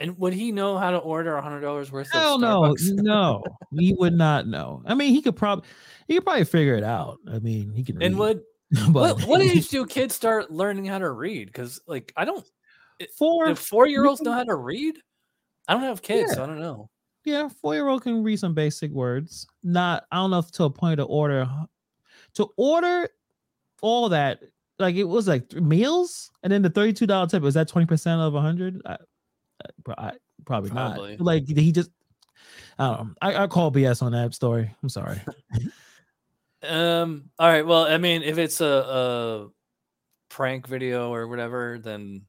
[0.00, 3.42] And would he know how to order a hundred dollars worth Hell of no, no,
[3.72, 4.82] he would not know.
[4.86, 5.66] I mean, he could probably
[6.06, 7.18] he could probably figure it out.
[7.28, 8.00] I mean, he can.
[8.02, 8.40] And read,
[8.70, 11.46] would but what, what age do kids start learning how to read?
[11.46, 12.46] Because like I don't.
[13.16, 13.54] four?
[13.56, 14.98] Four year olds know how to read?
[15.66, 16.90] I don't have kids, so I don't know.
[17.24, 19.46] Yeah, four year old can read some basic words.
[19.62, 21.48] Not, I don't know if to a point to order
[22.34, 23.08] to order
[23.82, 24.40] all that.
[24.78, 27.68] Like it was like th- meals, and then the thirty two dollar tip was that
[27.68, 28.80] twenty percent of a hundred.
[28.86, 28.96] I,
[29.88, 30.12] I, I-
[30.46, 31.10] probably, Probably.
[31.16, 31.20] not.
[31.20, 31.90] Like did he just.
[32.78, 33.14] I don't know.
[33.20, 34.74] I, I call BS on that story.
[34.82, 35.20] I'm sorry.
[36.62, 37.30] Um.
[37.38, 37.64] All right.
[37.64, 39.48] Well, I mean, if it's a, a
[40.28, 42.22] prank video or whatever, then.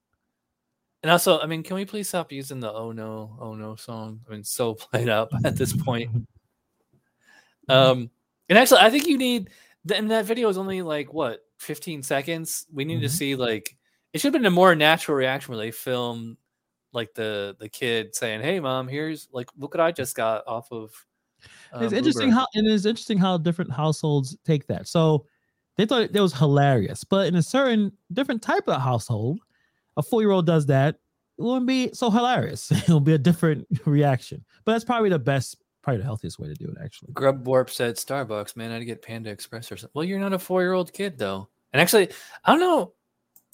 [1.01, 4.21] And also, I mean, can we please stop using the "Oh no, oh no" song?
[4.27, 6.09] I mean, so played up at this point.
[7.67, 8.09] Um,
[8.49, 9.49] and actually, I think you need.
[9.93, 12.65] And that video is only like what 15 seconds.
[12.71, 13.11] We need to Mhm.
[13.11, 13.77] see like
[14.13, 16.37] it should have been a more natural reaction where they film
[16.91, 20.71] like the the kid saying, "Hey, mom, here's like look what I just got off
[20.71, 20.91] of."
[21.75, 24.87] it's um, interesting Uber." how and it's interesting how different households take that.
[24.87, 25.25] So
[25.77, 29.39] they thought it was hilarious, but in a certain different type of household,
[29.97, 30.95] a four year old does that,
[31.37, 32.71] it wouldn't be so hilarious.
[32.71, 34.43] It'll be a different reaction.
[34.65, 36.77] But that's probably the best, probably the healthiest way to do it.
[36.83, 39.91] Actually, Grub Warp said Starbucks, man, I'd get Panda Express or something.
[39.93, 41.49] Well, you're not a four year old kid though.
[41.71, 42.09] And actually,
[42.43, 42.93] I don't know.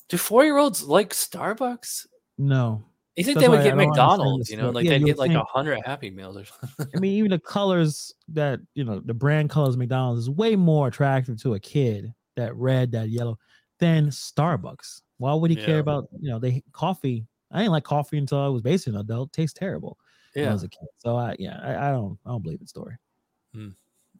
[0.08, 2.08] Do four year olds like Starbucks?
[2.38, 2.86] no.
[3.16, 5.06] You think That's they would get I don't understand McDonald's, you know, like Yeah, they'd
[5.06, 6.88] get like a hundred Happy Meals or something.
[6.94, 10.90] I mean, even the colors that you know, the brand colors McDonald's is way more
[10.90, 12.14] attractive to a kid.
[12.36, 13.40] That red, that yellow,
[13.80, 15.02] than Starbucks.
[15.18, 15.66] Why would he Yeah.
[15.66, 17.26] care about you know they coffee?
[17.52, 19.32] I didn't like coffee until I was basically an adult.
[19.34, 19.98] Tastes terrible.
[20.34, 20.54] when I yeah.
[20.54, 20.88] was a kid.
[20.98, 22.96] So I yeah, I, I don't I don't believe the story.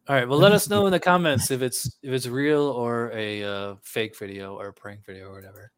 [0.08, 0.28] All right.
[0.28, 3.74] Well, let us know in the comments if it's if it's real or a uh,
[3.82, 5.72] fake video or a prank video or whatever.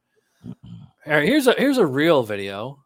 [0.44, 0.54] All
[1.06, 1.24] right.
[1.24, 2.84] Here's a here's a real video.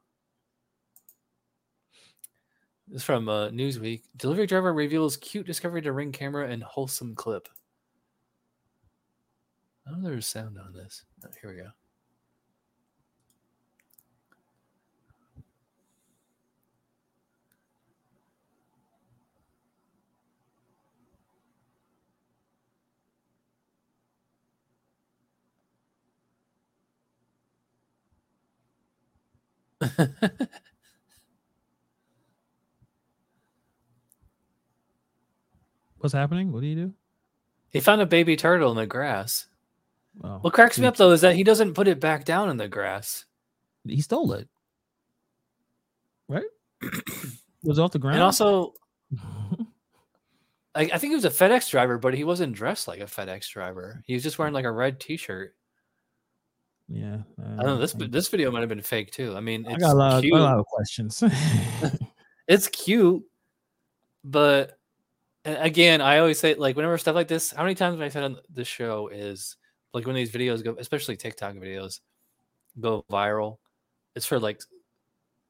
[2.86, 4.03] This is from uh, Newsweek.
[4.16, 7.49] Delivery driver reveals cute discovery to ring camera and wholesome clip.
[9.87, 11.05] Oh, there's sound on this.
[11.24, 11.70] Oh, here we go.
[35.99, 36.53] What's happening?
[36.53, 36.93] What do you do?
[37.70, 39.47] he found a baby turtle in the grass.
[40.23, 42.57] Oh, What cracks me up though is that he doesn't put it back down in
[42.57, 43.25] the grass.
[43.87, 44.49] He stole it.
[46.29, 46.45] Right?
[46.83, 48.17] it was off the ground.
[48.17, 48.75] And also,
[50.75, 53.49] I, I think he was a FedEx driver, but he wasn't dressed like a FedEx
[53.51, 54.03] driver.
[54.07, 55.55] He was just wearing like a red T-shirt.
[56.89, 57.19] yeah.
[57.39, 57.79] I don't know.
[57.79, 59.35] This this video might have been fake too.
[59.37, 61.23] I mean, I got a lot, of, a lot of questions.
[62.49, 63.23] It's cute,
[64.25, 64.77] but
[65.45, 68.25] again, I always say like whenever stuff like this, how many times have I said
[68.25, 69.57] on the show is
[69.95, 72.01] like when these videos go, especially TikTok videos,
[72.80, 73.59] go viral.
[74.14, 74.62] It's for like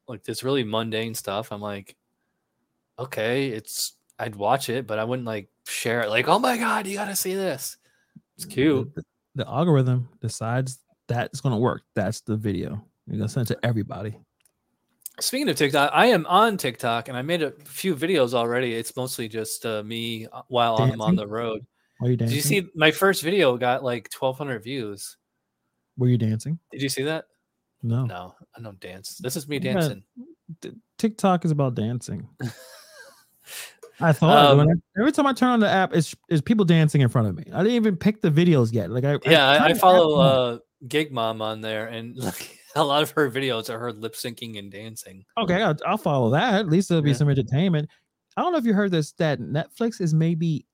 [0.09, 1.53] like this really mundane stuff.
[1.53, 1.97] I'm like,
[2.99, 6.11] okay, it's I'd watch it, but I wouldn't like share it.
[6.11, 7.77] Like, oh my god, you got to see this.
[8.37, 8.95] It's cute.
[8.95, 10.79] The, the algorithm decides
[11.09, 11.83] that's going to work.
[11.95, 12.85] That's the video.
[13.07, 14.17] You're going to send it to everybody.
[15.21, 18.75] Speaking of TikTok, I am on TikTok and I made a few videos already.
[18.75, 21.67] It's mostly just uh, me uh, while I'm on the road.
[22.03, 25.17] Are you Did you see my first video got like 1,200 views?
[25.97, 26.59] Were you dancing?
[26.73, 27.27] Did you see that?
[27.83, 28.05] No.
[28.07, 29.19] No, I don't dance.
[29.19, 29.75] This is me Yeah.
[29.75, 30.03] dancing.
[30.99, 32.29] TikTok is about dancing.
[34.01, 37.03] I thought Um, I- every time I turn on the app, it's, it's people dancing
[37.03, 37.45] in front of me.
[37.53, 38.91] I didn't even pick the videos yet.
[38.91, 43.03] Like I Yeah, I, I follow uh, Gig Mom on there, and like a lot
[43.03, 45.25] of her videos are her lip syncing and dancing.
[45.39, 46.55] Okay, I'll, I'll follow that.
[46.55, 47.17] At least there'll be Yeah.
[47.17, 47.89] some entertainment.
[48.37, 50.67] I don't know if you heard this that Netflix is maybe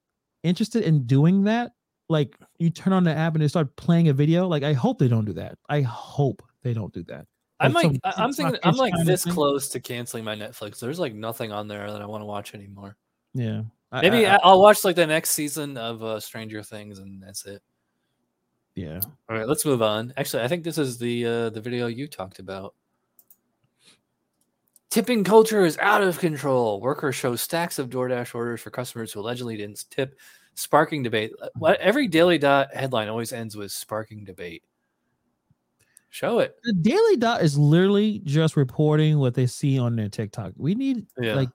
[0.43, 1.73] interested in doing that.
[2.09, 4.47] Like you turn on the app and they start playing a video.
[4.49, 5.59] Like I hope they don't do that.
[5.69, 7.27] I hope they don't do that.
[7.61, 9.33] I'm Like, like, some I- I'm thinking, I'm like this thing.
[9.35, 10.79] close to canceling my Netflix.
[10.79, 12.97] There's like nothing on there that I want to watch anymore.
[13.35, 13.63] Yeah.
[13.93, 17.45] Maybe I- I, I'll watch like the next season of uh, Stranger Things, and that's
[17.47, 17.63] it.
[18.75, 19.01] yeah.
[19.29, 20.13] All right, let's move on.
[20.17, 22.75] Actually, I think this is the uh, the video you talked about.
[24.91, 26.81] Tipping culture is out of control.
[26.81, 30.19] Workers show stacks of DoorDash orders for customers who allegedly didn't tip,
[30.55, 31.33] sparking debate.
[31.63, 34.63] Uh, Every Daily Dot headline always ends with sparking debate.
[36.09, 36.57] Show it.
[36.65, 40.53] The Daily Dot is literally just reporting what they see on their TikTok.
[40.57, 41.35] We need Yeah.
[41.35, 41.51] like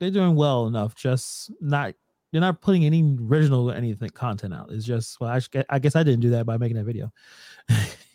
[0.00, 0.96] they're doing well enough.
[0.96, 1.94] Just not
[2.32, 4.70] they're not putting any original anything content out.
[4.72, 7.12] It's just well, I, I guess I didn't do that by making that video.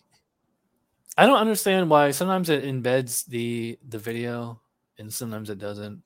[1.18, 4.62] I don't understand why sometimes it embeds the the video
[5.00, 6.04] and sometimes it doesn't.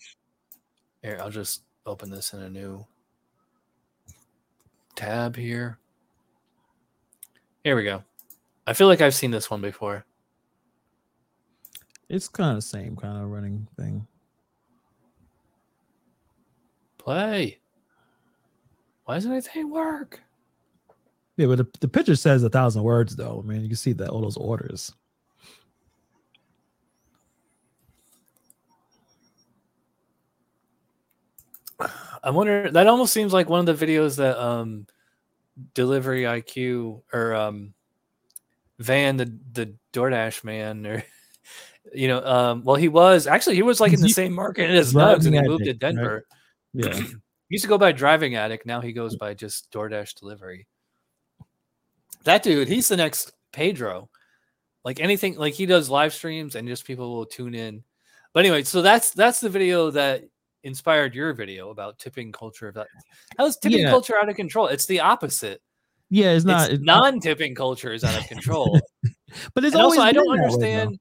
[1.04, 2.86] Here, I'll just open this in a new
[4.96, 5.80] tab here.
[7.64, 8.04] Here we go.
[8.66, 10.06] I feel like I've seen this one before.
[12.08, 14.08] It's kind of the same kind of running thing.
[16.98, 17.60] Play.
[19.06, 20.22] Why doesn't anything work?
[21.38, 23.42] Yeah, but the, the picture says a thousand words though.
[23.44, 24.94] I mean, you can see that all those orders.
[32.24, 34.88] I wonder that almost seems like one of the videos that um
[35.74, 37.74] delivery IQ or um
[38.80, 41.04] Van the the DoorDash man or
[41.94, 44.94] you know um well he was actually he was like in the same market as
[44.94, 45.96] Nugs and he moved to Addict, right?
[45.96, 46.26] Denver.
[46.74, 47.02] Yeah.
[47.52, 50.68] He used to go by driving addict, now he goes by just DoorDash delivery.
[52.24, 54.10] That dude, he's the next Pedro.
[54.86, 57.84] Like anything like he does live streams and just people will tune in.
[58.32, 60.24] But anyway, so that's that's the video that
[60.64, 62.72] inspired your video about tipping culture.
[62.72, 62.88] That
[63.38, 63.90] how's tipping Yeah.
[63.90, 64.68] culture out of control?
[64.68, 65.62] It's the opposite.
[66.10, 66.70] Yeah, it's not.
[66.72, 68.78] it's non-tipping culture is out of control.
[69.54, 71.00] but it's and always also, I don't way, understand.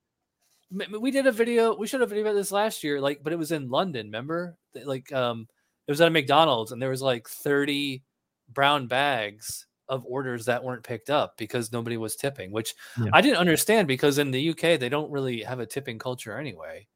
[0.73, 1.75] m- we did a video.
[1.75, 4.07] We should have video about this last year, like, but it was in London.
[4.07, 5.49] Remember, like, um,
[5.89, 8.05] it was at a McDonald's, and there was like thirty
[8.51, 13.11] brown bags of orders that weren't picked up because nobody was tipping, which Yeah.
[13.13, 16.87] I didn't understand because in the UK they don't really have a tipping culture anyway.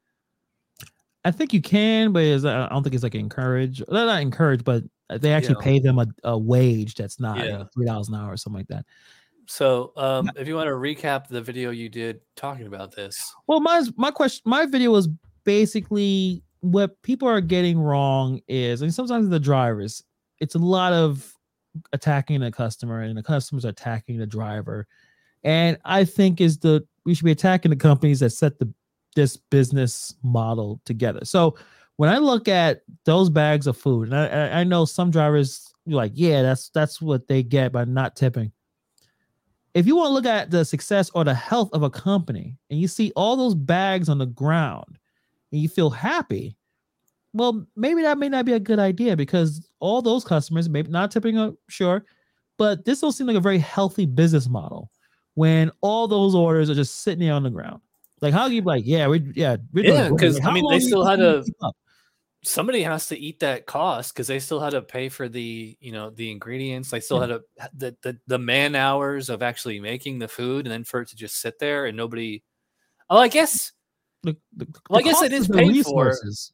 [1.25, 3.83] I think you can, but it's, I don't think it's like encouraged.
[3.89, 5.61] They're not encouraged, but they actually Yeah.
[5.61, 7.63] pay them a, a wage that's not you Yeah.
[7.73, 8.85] three dollars an hour or something like that.
[9.47, 13.59] So, um, if you want to recap the video you did talking about this, Well,
[13.59, 15.07] my my question, my video was
[15.43, 20.03] basically what people are getting wrong is, and sometimes the drivers,
[20.39, 21.31] it's a lot of
[21.93, 24.87] attacking the customer, and the customers attacking the driver.
[25.43, 28.71] And I think is the we should be attacking the companies that set the
[29.15, 31.21] this business model together.
[31.23, 31.57] So
[31.97, 35.97] when I look at those bags of food, and I, I- know some drivers you're
[35.97, 38.51] like, yeah, that's that's what they get by not tipping.
[39.73, 42.79] If you want to look at the success or the health of a company, and
[42.79, 44.97] you see all those bags on the ground,
[45.51, 46.57] and you feel happy,
[47.33, 51.11] well, maybe that may not be a good idea because all those customers, maybe not
[51.11, 52.05] tipping up, sure,
[52.57, 54.89] but this don't seem like a very healthy business model
[55.35, 57.81] when all those orders are just sitting there on the ground.
[58.25, 60.19] Like, how can you like, yeah, we, yeah, we're Yeah, great.
[60.19, 61.45] 'cause, Like, I mean, they still had to-
[62.43, 65.91] somebody has to eat that cost because they still had to pay for the you
[65.91, 67.41] know the ingredients they still had to
[67.75, 71.15] the, the the man hours of actually making the food and then for it to
[71.15, 72.43] just sit there and nobody
[73.09, 73.71] oh i guess
[74.21, 76.05] The- the- Well, I guess it is paid for.
[76.05, 76.53] resources.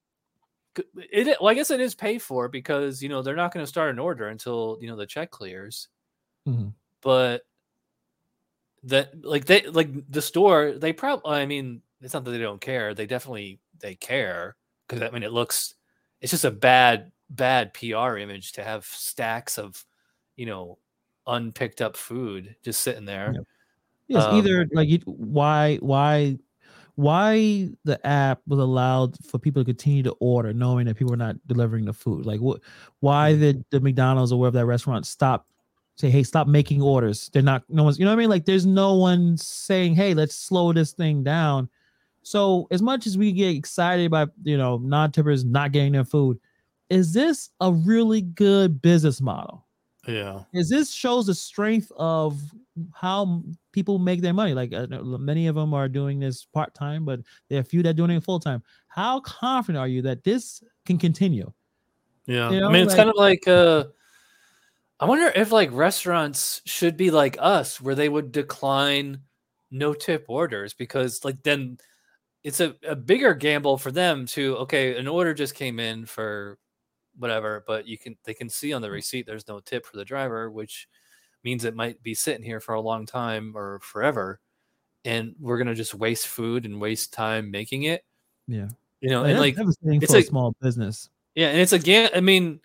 [0.77, 3.63] c- it well i guess it is paid for because you know they're not going
[3.63, 5.89] to start an order until you know the check clears
[6.47, 6.73] Mhm.
[7.01, 7.41] but
[8.83, 12.61] that like they like the store they probably i mean it's not that they don't
[12.61, 14.55] care they definitely they care
[14.87, 15.75] because i mean it looks
[16.19, 19.85] it's just a bad bad pr image to have stacks of
[20.35, 20.77] you know
[21.27, 23.41] unpicked up food just sitting there Yeah.
[24.07, 26.37] Yes, Um, either like you, why why
[26.95, 31.17] why the app was allowed for people to continue to order knowing that people are
[31.17, 32.25] not delivering the food.
[32.25, 32.61] Like what
[32.99, 35.47] why did the McDonald's or wherever that restaurant stop
[36.01, 37.29] say, hey, stop making orders.
[37.33, 38.29] They're not no one's you know what I mean?
[38.29, 41.69] Like there's no one saying, hey, let's slow this thing down.
[42.23, 46.39] So as much as we get excited about you know non-tippers not getting their food,
[46.89, 49.65] is this a really good business model?
[50.07, 52.41] yeah is this shows the strength of
[52.93, 54.53] how people make their money.
[54.53, 57.83] Like uh, many of them are doing this part time, but there are a few
[57.83, 58.63] that are doing it full time.
[58.87, 61.51] How confident are you that this can continue?
[62.25, 62.51] Yeah.
[62.51, 63.85] You know, I mean, it's like- kind of like uh
[65.01, 69.21] I wonder if like restaurants should be like us where they would decline
[69.71, 71.79] no tip orders because like then
[72.43, 76.59] it's a, a bigger gamble for them to okay, an order just came in for
[77.17, 78.93] whatever, but you can they can see on the mm.
[78.93, 80.87] receipt there's no tip for the driver, which
[81.43, 84.39] means it might be sitting here for a long time or forever,
[85.03, 88.05] and we're gonna just waste food and waste time making it.
[88.47, 88.67] Yeah.
[88.99, 89.55] You know, Like, and like
[90.03, 91.09] it's a like- small business.
[91.33, 92.11] yeah, and it's again.
[92.13, 92.59] I mean,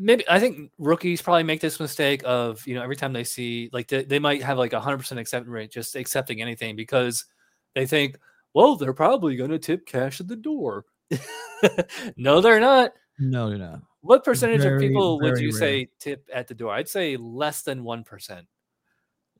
[0.00, 3.68] maybe I think rookies probably make this mistake of you know every time they see
[3.72, 7.26] like they, they might have like a hundred percent acceptance rate just accepting anything because
[7.74, 8.18] they think,
[8.54, 10.86] well, they're probably going to tip cash at the door.
[12.16, 12.92] no, they're not.
[13.18, 13.82] No, they're not.
[14.00, 15.58] What percentage Very, of people would you rare.
[15.58, 16.72] say tip at the door?
[16.72, 18.46] I'd say less than one percent.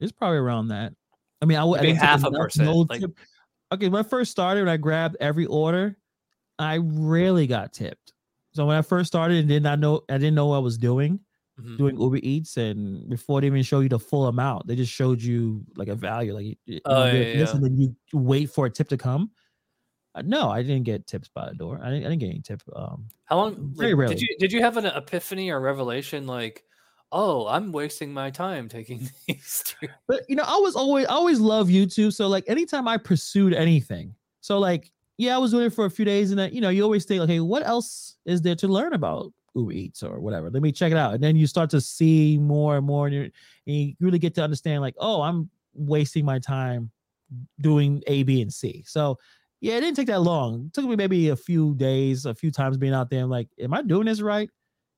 [0.00, 0.92] It's probably around that.
[1.42, 3.02] I mean, I would I Maybe didn't take half a percent, no like-.
[3.72, 5.96] Okay, when I first started, when I grabbed every order,
[6.58, 8.12] I rarely got tipped.
[8.52, 10.76] So when I first started and did not know, I didn't know what I was
[10.78, 11.20] doing,
[11.60, 11.78] Mhm.
[11.78, 15.22] doing Uber Eats, and before they even show you the full amount, they just showed
[15.22, 17.54] you like a value, like you, you Oh, know, yeah, this, yeah.
[17.54, 19.30] and then you wait for a tip to come.
[20.16, 21.78] Uh, no, I didn't get tips by the door.
[21.80, 22.62] I didn't, I didn't get any tip.
[22.74, 23.72] Um, How long?
[23.76, 24.14] Very like, rarely.
[24.16, 26.64] did you did you have an epiphany or revelation like,
[27.12, 29.62] oh, I'm wasting my time taking these?
[29.64, 32.12] two- but you know, I was always I always love YouTube.
[32.12, 34.90] So like anytime I pursued anything, so like
[35.20, 37.04] yeah, I was doing it for a few days, and then you know, you always
[37.04, 40.50] think, okay, what else is there to learn about Uber Eats or whatever?
[40.50, 43.14] Let me check it out, and then you start to see more and more, and,
[43.14, 43.32] you and
[43.66, 46.90] you really get to understand, like, oh, I'm wasting my time
[47.60, 48.82] doing A, B, and C.
[48.86, 49.18] So
[49.60, 50.66] yeah, it didn't take that long.
[50.66, 53.22] It took me maybe a few days, a few times being out there.
[53.22, 54.48] I'm like, am I doing this right?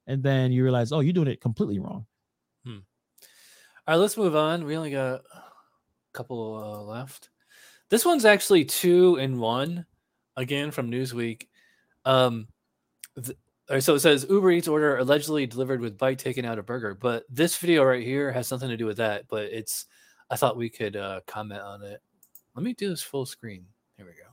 [0.07, 2.07] And then you realize, oh, you're doing it completely wrong.
[3.89, 4.65] All right, let's move on.
[4.65, 5.43] We only got a
[6.13, 7.31] couple uh, left.
[7.91, 9.85] This one's actually two in one,
[10.37, 11.47] again from Newsweek.
[12.05, 12.49] Um,
[13.23, 13.37] th-
[13.81, 17.25] so it says Uber Eats order allegedly delivered with bite taken out of burger, but
[17.31, 19.29] this video right here has nothing to do with that.
[19.29, 19.87] But it's,
[20.31, 22.03] I thought we could uh, comment on it.
[22.55, 23.65] Let me do this full screen.
[23.97, 24.29] Here we go.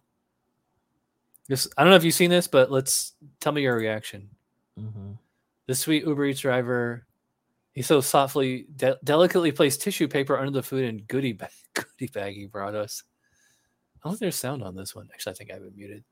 [1.48, 4.30] This I don't know if you've seen this, but let's tell me your reaction.
[4.80, 5.18] Mhm.
[5.68, 7.06] This sweet Uber Eats driver,
[7.74, 12.12] he so thoughtfully, de- delicately placed tissue paper under the food and goodie bag, goodie
[12.12, 13.04] bag he brought us.
[14.04, 15.10] I don't think there's sound on this one.
[15.14, 16.04] Actually, I think I have it muted.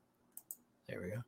[0.88, 1.22] There we go.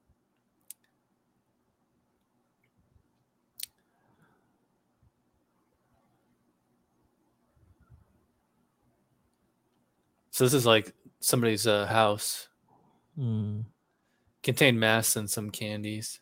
[10.30, 12.48] So this is like somebody's uh, house
[13.18, 13.64] Mm.
[14.42, 16.20] contained masks and some candies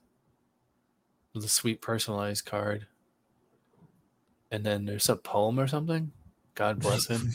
[1.34, 2.86] with a sweet personalized card.
[4.50, 6.10] And then there's a poem or something.
[6.54, 7.30] God bless him.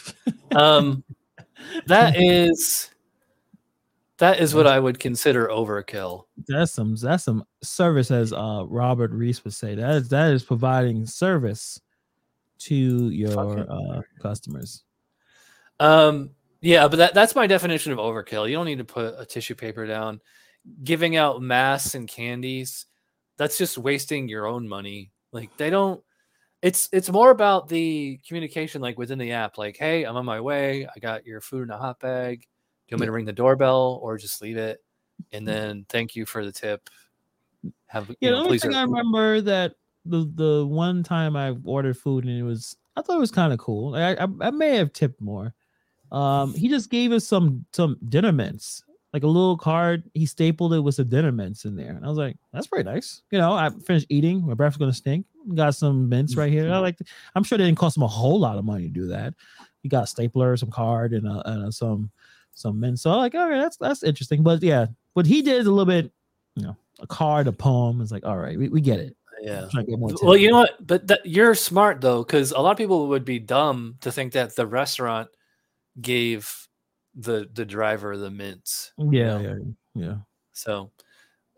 [0.54, 1.04] um
[1.86, 2.90] that is
[4.18, 6.24] that is what I would consider overkill.
[6.48, 9.74] that's some that's some service as uh Robert Reese would say.
[9.74, 11.80] That is that is providing service
[12.58, 14.84] to your uh customers.
[15.80, 16.30] Um
[16.62, 18.48] yeah, but that, that's my definition of overkill.
[18.48, 20.20] You don't need to put a tissue paper down.
[20.82, 22.86] Giving out masks and candies,
[23.36, 25.12] that's just wasting your own money.
[25.32, 26.02] Like they don't
[26.62, 30.40] it's it's more about the communication like within the app like hey i'm on my
[30.40, 32.46] way i got your food in a hot bag do
[32.88, 34.82] you want me to ring the doorbell or just leave it
[35.32, 36.88] and then thank you for the tip
[37.86, 41.36] have you Yeah, the know, only please thing I remember that the the one time
[41.36, 43.94] I ordered food and it was I thought it was kind of cool.
[43.94, 45.54] I, I I may have tipped more.
[46.12, 48.82] Um, he just gave us some some dinner mints,
[49.16, 50.02] like a little card.
[50.12, 52.84] He stapled it with some dinner mints in there, and I was like, "That's pretty
[52.84, 54.46] nice." You know, I finished eating.
[54.46, 55.24] My breath's gonna stink.
[55.54, 56.70] Got some mints right here.
[56.70, 56.98] I like.
[57.34, 59.32] I'm sure it didn't cost him a whole lot of money to do that.
[59.82, 62.10] He got a stapler, some card, and, uh and uh, some
[62.52, 63.00] some mints.
[63.00, 64.42] So I'm like, all right, that's that's interesting.
[64.42, 66.12] But yeah, what he did is a little bit,
[66.56, 68.02] you know, a card, a poem.
[68.02, 69.16] It's like, all right, we, we get it.
[69.40, 70.10] yeah Trying to get more.
[70.22, 73.24] well you know what but that, you're smart though because a lot of people would
[73.24, 75.28] be dumb to think that the restaurant
[76.00, 76.65] gave
[77.16, 79.40] the the driver of the mints you Yeah, know?
[79.40, 79.54] yeah,
[79.94, 80.16] yeah.
[80.52, 80.90] So,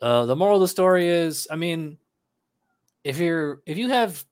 [0.03, 1.99] uh, the moral of the story is, I mean,
[3.05, 4.25] if you're if you have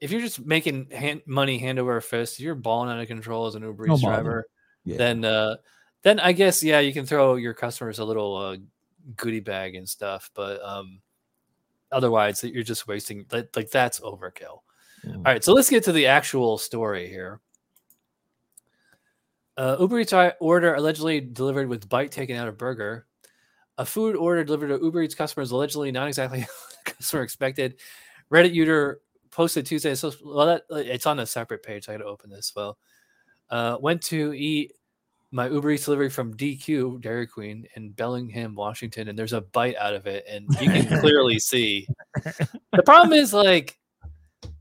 [0.00, 3.54] if you're just making hand, money hand over fist, you're balling out of control as
[3.56, 4.22] an Uber No Eats bother.
[4.22, 4.46] driver,
[4.84, 4.98] Yeah.
[4.98, 5.56] then uh,
[6.02, 8.56] then I guess yeah, you can throw your customers a little uh,
[9.16, 11.00] goodie bag and stuff, but um,
[11.90, 14.60] otherwise you're just wasting like, like that's overkill.
[15.04, 15.14] Yeah.
[15.14, 17.40] All right, so let's get to the actual story here.
[19.58, 23.06] Uh, Uber Eats order allegedly delivered with bite taken out of burger.
[23.76, 27.74] A food order delivered to Uber Eats customers allegedly not exactly what the customer expected.
[28.30, 29.00] Reddit user
[29.32, 29.96] posted Tuesday.
[29.96, 31.88] So well, that it's on a separate page.
[31.88, 32.52] I got to open this.
[32.54, 32.78] Well,
[33.50, 34.74] uh, went to eat
[35.32, 39.76] my Uber Eats delivery from DQ Dairy Queen in Bellingham, Washington, and there's a bite
[39.76, 41.88] out of it, and you can clearly see.
[42.72, 43.76] The problem is like,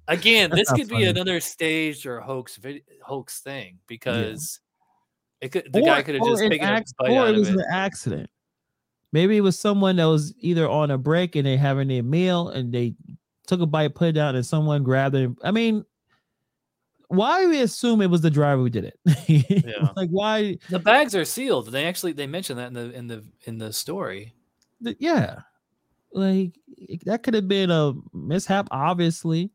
[0.08, 4.60] again, That's this could be another staged or hoax vid- hoax thing because
[5.41, 7.39] could the Or- guy could have just taken a acc- bite or out it of
[7.39, 7.55] was it.
[7.55, 8.29] an accident.
[9.13, 12.49] Maybe it was someone that was either on a break and they having their meal
[12.49, 12.93] and they
[13.47, 15.29] took a bite, put it down, and someone grabbed it.
[15.43, 15.85] I mean,
[17.07, 18.99] why we assume it was the driver who did it?
[19.65, 19.89] Yeah.
[19.95, 20.57] like why?
[20.69, 21.71] The bags are sealed.
[21.71, 24.33] They actually they mentioned that in the in the in the story.
[24.83, 25.39] th- Yeah,
[26.11, 26.59] like
[27.05, 28.67] that could have been a mishap.
[28.71, 29.51] Obviously,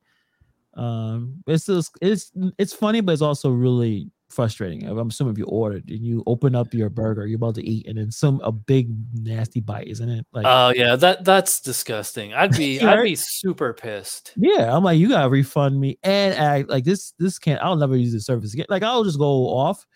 [0.74, 4.88] um, it's just it's it's funny, but it's also really frustrating.
[4.88, 7.86] I'm assuming if you ordered and you open up your burger, you're about to eat,
[7.86, 10.26] and then some a big nasty bite, isn't it?
[10.32, 12.34] Like, Oh yeah, that that's disgusting.
[12.34, 13.04] I'd be I'd Right?
[13.04, 14.32] be super pissed.
[14.36, 17.12] Yeah, I'm like, you gotta refund me and act like this.
[17.18, 17.60] This can't.
[17.62, 18.66] I'll never use this service again.
[18.68, 19.86] Like, I'll just go off.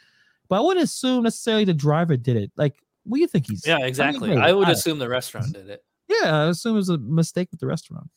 [0.49, 2.53] But I wouldn't assume necessarily the driver did it.
[2.57, 3.66] Like, what do you think he's?
[3.66, 4.37] Yeah, exactly.
[4.37, 5.82] I would assume the restaurant did it.
[6.09, 8.09] Yeah, I assume it was a mistake with the restaurant.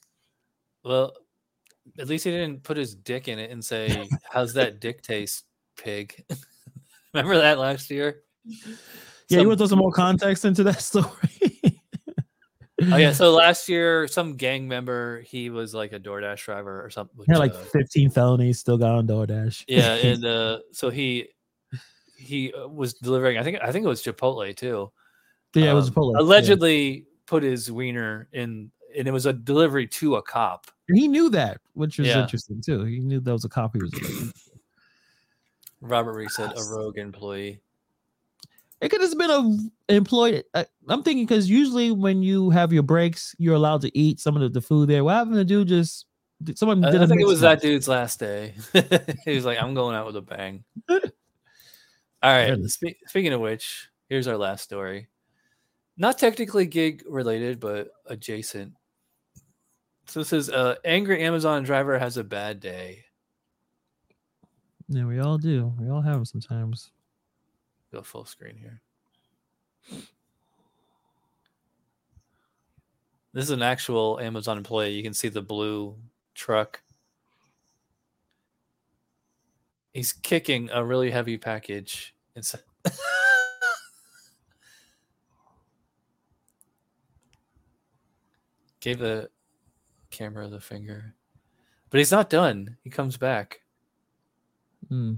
[0.83, 1.13] Well,
[1.97, 5.45] at least he didn't put his dick in it and say, "How's that dick taste,
[5.83, 6.23] pig?"
[7.13, 8.21] Remember that last year?
[8.45, 8.55] Yeah,
[9.31, 11.07] Some- you want to throw some more context into that story?
[12.91, 16.89] Oh yeah, so last year, some gang member, he was like a DoorDash driver or
[16.89, 17.25] something.
[17.27, 19.65] Had like uh, 15 felonies, still got on DoorDash.
[19.67, 21.27] yeah, and uh, so he
[22.17, 23.37] he uh, was delivering.
[23.37, 24.91] I think I think it was Chipotle too.
[25.55, 26.13] yeah, it was um, Chipotle.
[26.13, 26.21] yeah.
[26.21, 30.67] allegedly put his wiener in, and it was a delivery to a cop.
[30.87, 32.21] And he knew that, which was Yeah.
[32.21, 32.85] interesting too.
[32.85, 33.91] He knew that was a cop he was.
[35.81, 37.61] Robert Reed said a rogue employee.
[38.81, 40.43] It could have been a employee.
[40.53, 44.37] I, I'm thinking because usually when you have your breaks, you're allowed to eat some
[44.37, 45.03] of the, food there.
[45.03, 46.05] What happened to do just
[46.41, 48.53] did someone I, did I think it was that dude's last day.
[49.25, 50.99] he was like, "I'm going out with a bang." All
[52.23, 52.57] right.
[52.65, 55.07] Spe- speaking of which, here's our last story.
[55.97, 58.73] Not technically gig related, but adjacent.
[60.07, 63.03] So this is uh, angry Amazon driver has a bad day.
[64.91, 65.71] Yeah, we all do.
[65.79, 66.89] We all have them sometimes.
[67.93, 68.81] Go full screen here.
[73.31, 74.89] This is an actual Amazon employee.
[74.89, 75.95] You can see the blue
[76.33, 76.81] truck.
[79.93, 82.15] He's kicking a really heavy package.
[82.35, 82.55] It's
[88.79, 89.29] gave the
[90.09, 91.13] camera the finger,
[91.91, 92.77] but he's not done.
[92.83, 93.61] He comes back.
[94.89, 95.15] Hmm.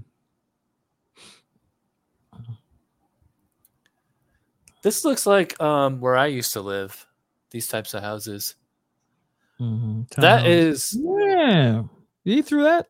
[4.82, 7.06] This looks like um, where I used to live.
[7.50, 8.56] These types of houses.
[9.60, 10.08] Mhm.
[10.16, 11.82] That is yeah.
[12.24, 12.88] You threw that?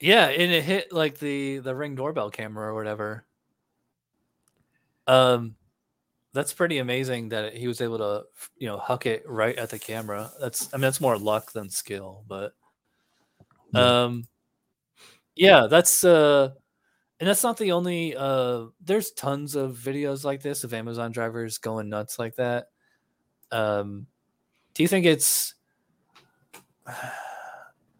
[0.00, 3.24] Yeah, and it hit like the the ring doorbell camera or whatever.
[5.06, 5.54] Um,
[6.34, 8.24] that's pretty amazing that he was able to,
[8.58, 10.30] you know, huck it right at the camera.
[10.40, 12.52] That's I mean that's more luck than skill, but
[13.74, 14.24] um,
[15.36, 16.50] yeah, that's uh,
[17.20, 18.66] and that's not the only uh.
[18.84, 22.68] There's tons of videos like this of Amazon drivers going nuts like that.
[23.52, 24.06] Um,
[24.74, 25.54] do you think it's?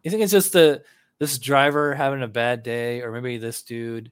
[0.03, 0.83] You think it's just the
[1.19, 4.09] this driver having a bad day, or maybe this dude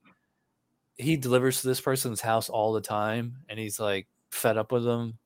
[0.97, 4.83] he delivers to this person's house all the time, and he's like fed up with
[4.83, 5.17] them.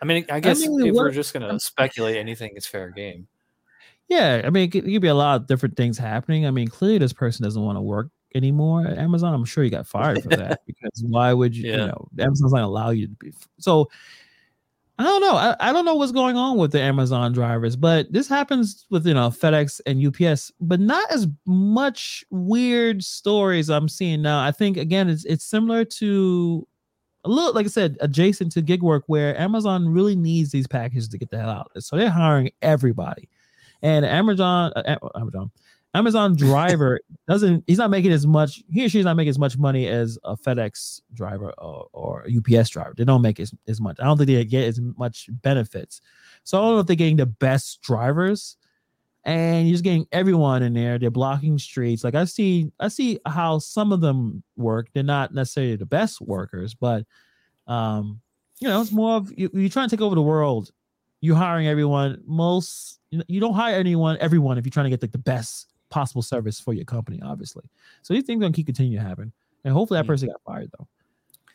[0.00, 3.26] I mean, I guess mean, if we're just gonna speculate, anything is fair game.
[4.08, 6.46] Yeah, I mean, it could, it could be a lot of different things happening.
[6.46, 9.34] I mean, clearly this person doesn't want to work anymore at Amazon.
[9.34, 11.64] I'm sure he got fired for that because why would you?
[11.64, 11.86] You Yeah.
[11.86, 13.32] know, Amazon's not allow you to be.
[13.58, 13.88] So
[14.98, 15.34] I don't know.
[15.34, 19.06] I, I don't know what's going on with the Amazon drivers, but this happens with
[19.06, 24.42] you know FedEx and UPS, but not as much weird stories I'm seeing now.
[24.42, 26.66] I think again, it's it's similar to
[27.24, 31.08] a little, like I said, adjacent to gig work, where Amazon really needs these packages
[31.08, 31.72] to get the hell out.
[31.80, 33.28] So they're hiring everybody,
[33.82, 35.50] and Amazon, uh, Amazon,
[35.94, 37.64] Amazon driver doesn't.
[37.66, 38.62] He's not making as much.
[38.70, 42.58] He or she's not making as much money as a FedEx driver or, or a
[42.58, 42.94] UPS driver.
[42.96, 43.96] They don't make as, as much.
[44.00, 46.00] I don't think they get as much benefits.
[46.44, 48.56] So I don't know if they're getting the best drivers,
[49.24, 50.98] and you're just getting everyone in there.
[50.98, 52.04] They're blocking streets.
[52.04, 54.88] Like I see, I see how some of them work.
[54.92, 57.04] They're not necessarily the best workers, but
[57.66, 58.20] um,
[58.60, 60.70] you know, it's more of you, you're trying to take over the world.
[61.20, 62.22] You're hiring everyone.
[62.26, 66.22] Most you, don't hire anyone, everyone, if you're trying to get like the best possible
[66.22, 67.64] service for your company, obviously.
[68.02, 69.32] So these things gonna keep continuing to happen,
[69.64, 70.08] and hopefully that Mm.
[70.08, 70.86] person got fired though,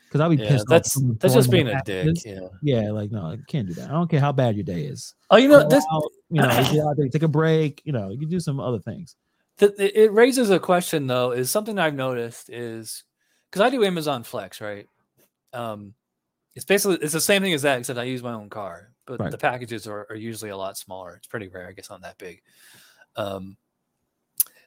[0.07, 0.65] because I'll be Yeah, pissed.
[0.69, 2.15] that's that's just being a dick.
[2.25, 2.47] Yeah.
[2.61, 3.89] Yeah, like no, you can't do that.
[3.89, 5.13] I don't care how bad your day is.
[5.29, 5.85] Oh, you know this.
[5.91, 7.81] out, you know, you there, take a break.
[7.85, 9.15] You know, you can do some other things.
[9.57, 11.31] th- it it raises a question though.
[11.31, 13.03] Is something I've noticed is
[13.49, 14.87] because I do Amazon Flex, right?
[15.53, 15.93] Um,
[16.55, 19.19] it's basically it's the same thing as that, except I use my own car, but
[19.19, 19.31] Right.
[19.31, 21.15] the packages are, are usually a lot smaller.
[21.15, 22.41] It's pretty rare, I guess, on that big.
[23.15, 23.57] Um,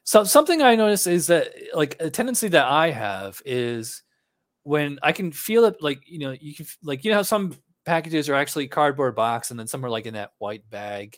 [0.03, 4.03] so something I notice is that like a tendency that I have is
[4.63, 7.55] when I can feel it, like you know, you can like you know how some
[7.85, 11.17] packages are actually cardboard box, and then some are like in that white bag.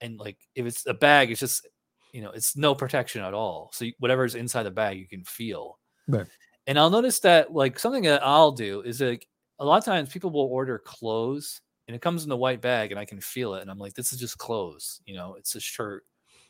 [0.00, 1.66] And like if it's a bag, it's just
[2.12, 3.70] you know it's no protection at all.
[3.72, 5.78] So you- whatever's inside the bag, you can feel.
[6.08, 6.26] Right.
[6.66, 9.26] And I'll notice that like something that I'll do is like
[9.58, 12.90] a lot of times people will order clothes and it comes in the white bag
[12.90, 15.54] and I can feel it and I'm like this is just clothes, you know, it's
[15.54, 16.04] a shirt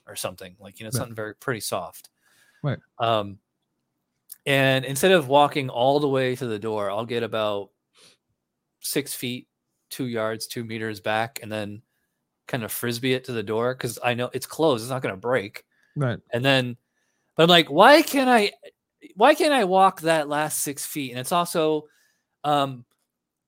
[0.06, 0.98] or something like you know Right.
[0.98, 2.10] something very pretty soft.
[2.62, 2.78] Right.
[2.98, 3.38] Um
[4.46, 7.70] and instead of walking all the way to the door, I'll get about
[8.80, 9.48] six feet,
[9.90, 11.82] two yards, two meters back, and then
[12.48, 14.82] kind of frisbee it to the door because I know it's closed.
[14.84, 15.64] It's not going to break.
[15.96, 16.20] Right.
[16.32, 16.76] And then,
[17.36, 18.52] but I'm like, why can't I?
[19.16, 21.10] Why can't I walk that last six feet?
[21.12, 21.84] And it's also,
[22.44, 22.84] um,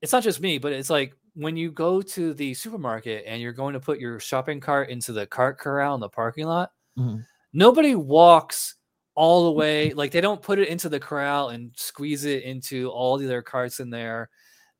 [0.01, 3.53] it's not just me, but it's like when you go to the supermarket and you're
[3.53, 6.71] going to put your shopping cart into the cart corral in the parking lot.
[6.97, 7.25] Mhm.
[7.53, 8.75] Nobody walks
[9.15, 9.93] all the way.
[9.93, 13.41] Like they don't put it into the corral and squeeze it into all the other
[13.41, 14.29] carts in there.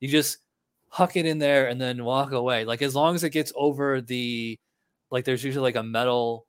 [0.00, 0.38] You just
[0.88, 2.64] huck it in there and then walk away.
[2.64, 4.58] Like as long as it gets over the,
[5.10, 6.46] like there's usually like a metal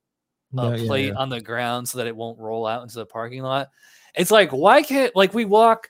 [0.58, 1.14] uh, Yeah, yeah, plate yeah.
[1.16, 3.70] on the ground so that it won't roll out into the parking lot.
[4.16, 5.90] It's like, why can't like we walk?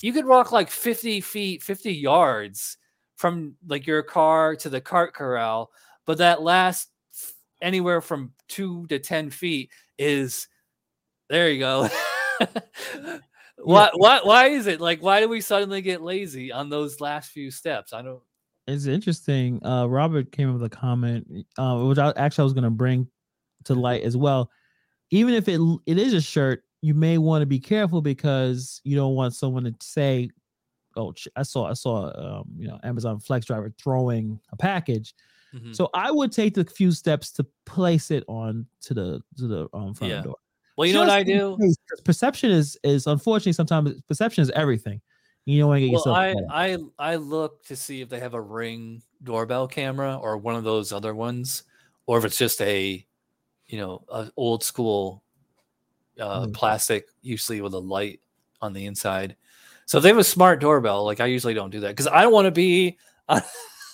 [0.00, 2.76] You could walk like 50 feet, 50 yards
[3.16, 5.70] from like your car to the cart corral,
[6.06, 6.88] but that last
[7.60, 10.48] anywhere from two to 10 feet is
[11.28, 11.88] there you go.
[13.58, 17.30] why, why, why is it like, why do we suddenly get lazy on those last
[17.30, 17.92] few steps?
[17.92, 18.22] I don't,
[18.66, 19.64] It's interesting.
[19.64, 21.26] Uh, Robert came up with a comment,
[21.58, 23.08] uh, which I actually I was gonna bring
[23.64, 24.50] to light as well.
[25.10, 28.96] Even if it it is a shirt, you may want to be careful because you
[28.96, 30.30] don't want someone to say,
[30.96, 35.14] "Oh, I saw I saw um, you know Amazon Flex driver throwing a package."
[35.52, 35.72] Mhm.
[35.74, 39.68] So I would take the few steps to place it on to the to the
[39.74, 40.22] um, front Yeah.
[40.22, 40.36] door.
[40.76, 41.60] well, you know what I do?
[41.60, 45.00] case, Perception is is unfortunately sometimes perception is everything.
[45.46, 46.18] You don't want to get Well, yourself.
[46.18, 46.34] I.
[46.50, 50.64] I I look to see if they have a ring doorbell camera or one of
[50.64, 51.62] those other ones,
[52.06, 53.06] or if it's just a,
[53.66, 55.24] you know, a old school
[56.18, 56.54] uh, Mm.
[56.54, 58.20] plastic, usually with a light
[58.60, 59.36] on the inside.
[59.86, 62.22] So if they have a smart doorbell, like I usually don't do that because I
[62.22, 62.98] don't want to be,
[63.28, 63.40] I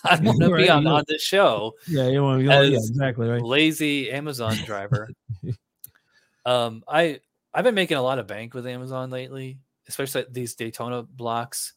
[0.05, 0.93] don't want to be on, yeah.
[0.93, 2.47] on this show yeah, you want to.
[2.47, 3.43] Yeah, as exactly right.
[3.43, 5.09] lazy Amazon driver.
[6.45, 7.21] um, I
[7.53, 9.59] I've been making a lot of bank with Amazon lately,
[9.89, 11.75] especially these Daytona blocks.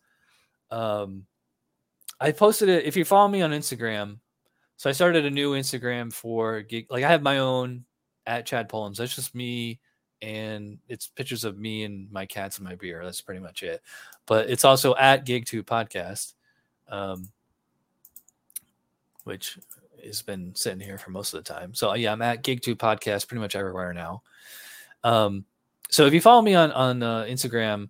[0.71, 1.25] Um,
[2.19, 2.85] I posted it.
[2.85, 4.17] If you follow me on Instagram,
[4.77, 6.87] so I started a new Instagram for gig.
[6.89, 7.85] Like I have my own
[8.25, 8.97] at Chad Pullums.
[8.97, 9.79] That's just me,
[10.21, 13.03] and it's pictures of me and my cats and my beer.
[13.03, 13.81] That's pretty much it.
[14.25, 16.33] But it's also at GigTube Podcast,
[16.89, 17.29] um,
[19.23, 19.57] which
[20.03, 21.73] has been sitting here for most of the time.
[21.73, 24.23] So yeah, I'm at GigTube Podcast pretty much everywhere now.
[25.03, 25.45] Um,
[25.89, 27.89] so if you follow me on on uh, Instagram,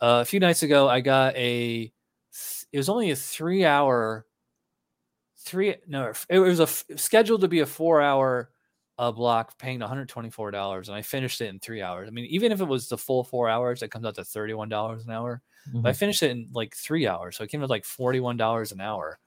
[0.00, 1.92] uh, a few nights ago I got a.
[2.72, 4.26] It was only a three hour.
[5.38, 6.66] Three no, it was a
[6.96, 8.50] scheduled to be a four hour
[8.98, 12.08] uh, block, paying 124 dollars, and I finished it in three hours.
[12.08, 14.68] I mean, even if it was the full four hours, it comes out to 31
[14.68, 15.42] dollars an hour.
[15.82, 15.98] But I Mhm.
[15.98, 19.18] finished it in like three hours, so it came out like 41 dollars an hour.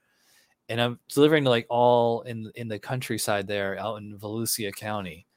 [0.69, 5.27] And I'm delivering to like all in in the countryside there, out in Volusia County.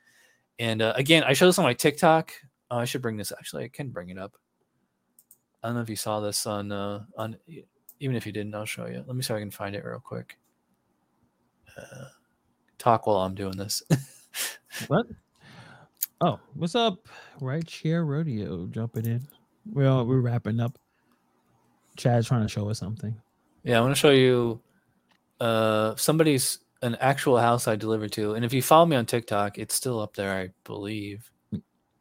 [0.59, 2.33] And uh, again, I showed this on my TikTok.
[2.71, 3.33] Oh, I should bring this.
[3.33, 4.37] Actually, I can bring it up.
[5.63, 7.37] I don't know if you saw this on uh on
[8.01, 9.05] even if you didn't, I'll show you.
[9.07, 10.39] Let me see if I can find it real quick.
[11.77, 12.07] Uh,
[12.79, 13.83] talk while I'm doing this.
[14.89, 15.07] What?
[16.21, 17.09] Oh, what's up?
[17.41, 19.27] Rideshare Rodeo jumping in.
[19.71, 20.79] Well, we're wrapping up.
[21.97, 23.15] Chad's trying to show us something.
[23.65, 24.61] Yeah, I want to show you
[25.41, 28.35] uh somebody's an actual house I delivered to.
[28.35, 31.31] And if you follow me on TikTok, it's still up there, I believe.
[31.53, 31.61] All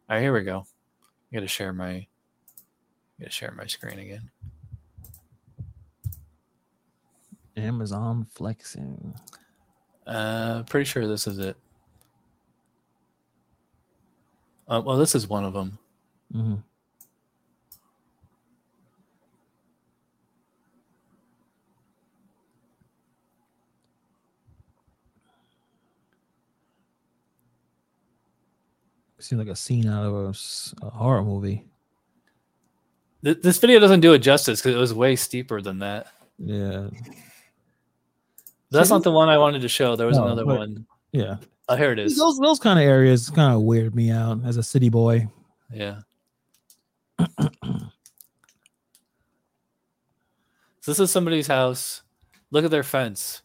[0.09, 0.65] right, here we go.
[1.31, 2.05] I gotta share my
[3.19, 4.29] gotta share my screen again.
[7.57, 9.13] Amazon flexing.
[10.07, 11.57] Uh pretty sure this is it.
[14.71, 15.77] Uh, well, this is one of them.
[16.33, 16.55] Mm-hmm.
[29.19, 30.35] Seems like a scene out of
[30.81, 31.63] a horror movie.
[33.23, 36.07] Th- this video doesn't do it justice because it was way steeper than that.
[36.39, 36.87] Yeah,
[38.71, 39.95] That's not the one I wanted to show.
[39.95, 40.85] There was No, another but- one.
[41.11, 41.35] yeah.
[41.71, 42.17] Oh, here it is.
[42.17, 45.29] Those those kind of areas kind of weird me out as a city boy.
[45.73, 45.99] Yeah.
[47.19, 47.87] so
[50.85, 52.01] this is somebody's house.
[52.51, 53.41] Look at their fence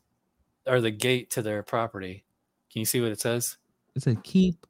[0.66, 2.24] or the gate to their property.
[2.72, 3.58] Can you see what it says?
[3.94, 4.66] It said keep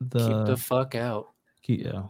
[0.00, 1.28] the, Keep the fuck out.
[1.62, 2.02] keep- yeah.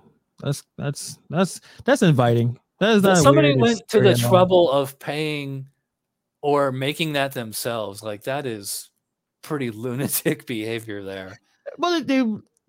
[0.42, 2.58] That's that's that's that's inviting.
[2.78, 5.66] That is not somebody went to the trouble of paying
[6.40, 8.02] or making that themselves.
[8.04, 8.87] Like that is
[9.48, 11.40] pretty lunatic behavior there.
[11.78, 12.24] Well, they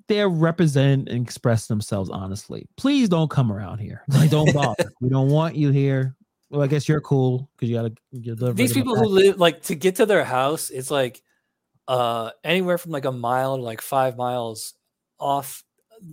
[0.08, 2.68] they represent and express themselves honestly.
[2.78, 4.04] Please don't come around here.
[4.08, 4.92] Like, don't bother.
[5.02, 6.16] we don't want you here.
[6.50, 9.76] Well, I guess you're cool because you gotta get These people who live like to
[9.76, 11.22] get to their house, it's like
[11.88, 14.74] uh anywhere from like a mile to like five miles
[15.20, 15.64] off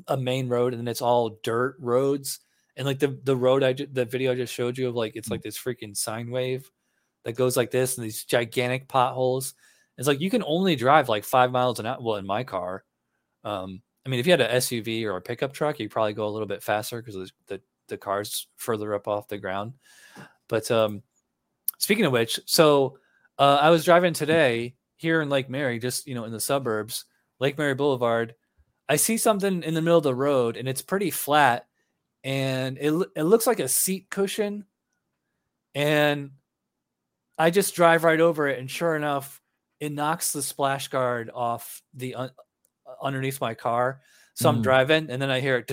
[0.08, 2.40] a main road, and then it's all dirt roads.
[2.76, 5.16] And like the the road I ju- the video I just showed you of like
[5.16, 6.70] it's like this freaking sine wave
[7.24, 9.54] that goes like this, and these gigantic potholes.
[9.98, 11.98] It's like you can only drive like five miles an hour.
[12.00, 12.84] Well, in my car,
[13.44, 16.26] um, I mean, if you had an SUV or a pickup truck, you'd probably go
[16.26, 19.74] a little bit faster because the, the car's further up off the ground.
[20.48, 21.02] But um,
[21.78, 22.98] speaking of which, so
[23.38, 27.04] uh, I was driving today here in Lake Mary, just you know in the suburbs,
[27.38, 28.34] Lake Mary Boulevard.
[28.88, 31.66] I see something in the middle of the road, and it's pretty flat,
[32.22, 34.64] and it it looks like a seat cushion,
[35.74, 36.30] and
[37.38, 39.40] I just drive right over it, and sure enough,
[39.80, 42.30] it knocks the splash guard off the un-
[43.02, 44.00] underneath my car.
[44.34, 44.62] So I'm Mm.
[44.62, 45.66] driving, and then I hear it.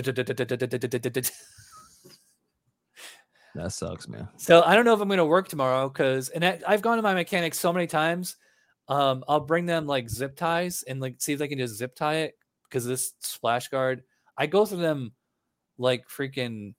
[3.54, 4.28] That sucks, man.
[4.36, 6.96] So I don't know if I'm going to work tomorrow because, and I, I've gone
[6.96, 8.36] to my mechanic so many times.
[8.88, 11.94] Um, I'll bring them like zip ties and like see if they can just zip
[11.94, 14.02] tie it because this splash guard.
[14.36, 15.12] I go through them
[15.78, 16.74] like freaking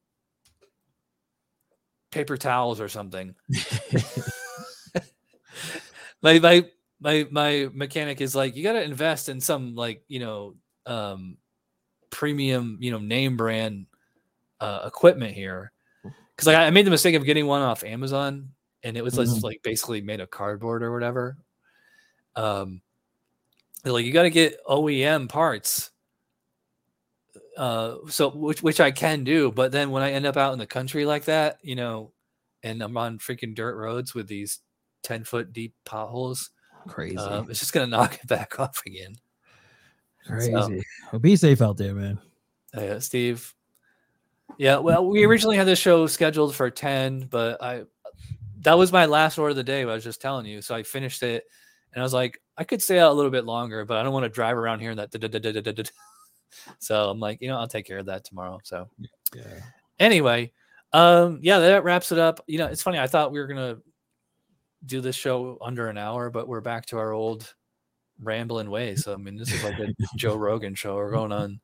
[2.12, 3.36] paper towels or something.
[6.22, 6.66] my my
[7.06, 10.56] my my mechanic is like, you got to invest in some like you know
[10.88, 11.38] um
[12.10, 13.86] premium you know name brand
[14.60, 15.72] uh, equipment here
[16.36, 18.50] because like I made the mistake of getting one off Amazon
[18.84, 19.44] and it was just Mhm.
[19.44, 21.38] like basically made of cardboard or whatever.
[22.36, 22.82] Um,
[23.84, 25.92] they're like you got to get OEM parts.
[27.58, 30.60] Uh, so which which I can do, but then when I end up out in
[30.60, 32.12] the country like that, you know,
[32.64, 34.60] and I'm on freaking dirt roads with these
[35.04, 36.50] ten foot deep potholes,
[36.88, 37.18] Crazy.
[37.18, 39.16] um, it's just gonna knock it back off again.
[40.28, 40.52] Crazy.
[40.52, 40.82] so-
[41.12, 42.20] Well, be safe out there, man.
[42.74, 43.54] Uh, Steve.
[44.58, 47.84] Yeah, well, we originally had this show scheduled for 10, but I
[48.62, 49.82] that was my last order of the day.
[49.82, 50.62] I was just telling you.
[50.62, 51.46] So I finished it
[51.94, 54.14] and I was like, I could stay out a little bit longer, but I don't
[54.14, 55.92] want to drive around here and that.
[56.80, 58.60] So I'm like, you know, I'll take care of that tomorrow.
[58.64, 58.88] So
[59.36, 59.44] Yeah.
[60.00, 60.52] anyway,
[60.94, 62.40] um, yeah, that wraps it up.
[62.48, 62.98] You know, it's funny.
[62.98, 63.78] I thought we were gonna
[64.86, 67.54] do this show under an hour, but we're back to our old
[68.22, 68.96] rambling way.
[68.96, 69.88] So I mean, this is like a
[70.18, 70.96] Joe Rogan show.
[70.96, 71.60] We're going on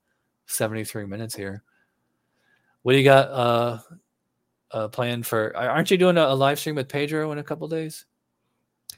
[0.48, 1.64] 73 minutes here.
[2.84, 3.78] What do you got uh
[4.72, 7.68] uh planned for aren't you doing a, a live stream with Pedro in a couple
[7.68, 8.06] days?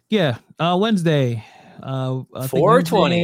[0.09, 0.37] Yeah.
[0.59, 1.43] Uh Wednesday.
[1.81, 3.21] Uh I 420.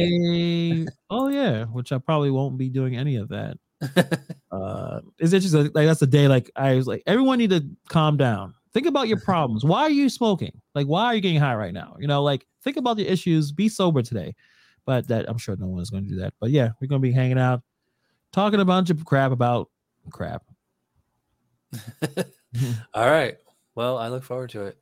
[0.70, 3.56] Wednesday- Oh yeah, which I probably won't be doing any of that.
[4.52, 5.70] uh it's interesting.
[5.74, 8.54] Like that's the day like I was like, everyone need to calm down.
[8.72, 9.64] Think about your problems.
[9.64, 10.60] Why are you smoking?
[10.74, 11.96] Like, why are you getting high right now?
[11.98, 13.50] You know, like think about your issues.
[13.52, 14.34] Be sober today.
[14.86, 16.34] But that I'm sure no one is going to do that.
[16.40, 17.62] But yeah, we're gonna be hanging out,
[18.32, 19.70] talking a bunch of crap about
[20.10, 20.42] crap.
[22.94, 23.36] All right.
[23.74, 24.78] Well, I look forward to it.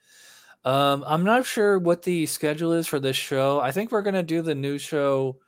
[0.65, 3.60] Um, I'm not sure what the schedule is for this show.
[3.60, 5.39] I think we're gonna do the new show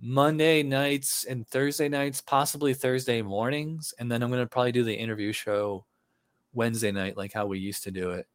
[0.00, 4.94] Monday nights and Thursday nights, possibly Thursday mornings, and then I'm gonna probably do the
[4.94, 5.86] interview show
[6.52, 8.26] Wednesday night, like how we used to do it.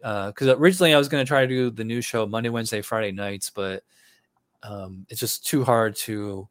[0.00, 3.50] Because originally I was gonna try to do the new show Monday, Wednesday, Friday nights,
[3.50, 3.84] but
[4.62, 6.48] um, it's just too hard to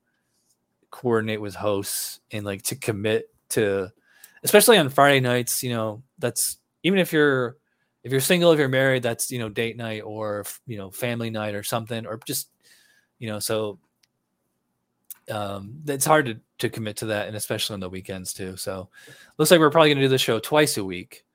[0.92, 3.92] coordinate with hosts and like to commit to
[4.44, 7.58] especially on Friday nights, you know, that's even if you're
[8.04, 11.30] if you're single, if you're married, that's you know date night or you know family
[11.30, 12.50] night or something, or just
[13.20, 13.80] you know, so
[15.34, 18.56] um, it's hard to to commit to that, and especially on the weekends too.
[18.58, 18.90] So
[19.38, 21.26] looks like we're probably going to do the show twice a week,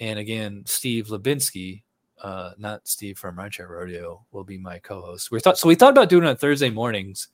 [0.00, 1.82] and again, Steve Lubinsky,
[2.22, 5.30] uh, not Steve from Rideshare Rodeo, will be my co-host.
[5.30, 5.68] We thought so.
[5.68, 7.28] We thought about doing it on Thursday mornings.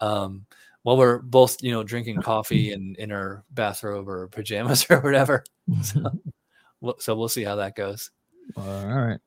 [0.00, 0.46] Um,
[0.82, 5.44] while we're both, you know, drinking coffee and in our bathrobe or pajamas or whatever.
[5.82, 6.00] So,
[6.80, 8.10] we'll- so we'll see how that goes.
[8.56, 9.18] all right.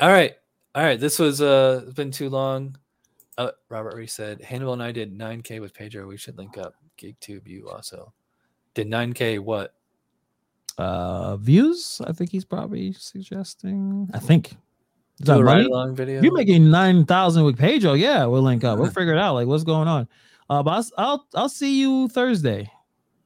[0.00, 0.34] All right,
[0.74, 0.98] all right.
[1.00, 2.76] This was uh been too long.
[3.38, 6.06] Uh, Robert Reese said Hannibal and I did 9K with Pedro.
[6.06, 6.74] We should link up.
[6.98, 8.12] GigTube, you also
[8.74, 9.38] did 9K.
[9.40, 9.74] What?
[10.78, 14.08] Uh views, I think he's probably suggesting.
[14.12, 14.52] I think.
[14.52, 14.56] Is
[15.20, 15.60] Do that a money?
[15.62, 16.18] ride along video.
[16.18, 18.78] If you're making nine thousand with Pedro, yeah, we'll link up.
[18.78, 19.34] We'll figure it out.
[19.34, 20.06] Like what's going on.
[20.50, 22.70] Uh, but I'll I'll, I'll see you Thursday.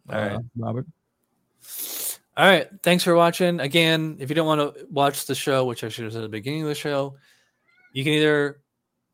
[0.09, 0.33] All right.
[0.35, 0.87] uh, Robert.
[2.37, 2.69] All right.
[2.85, 3.59] Thanks for watching.
[3.59, 6.23] Again, if you don't want to watch the show, which I should have said at
[6.23, 7.17] the beginning of the show,
[7.93, 8.61] you can either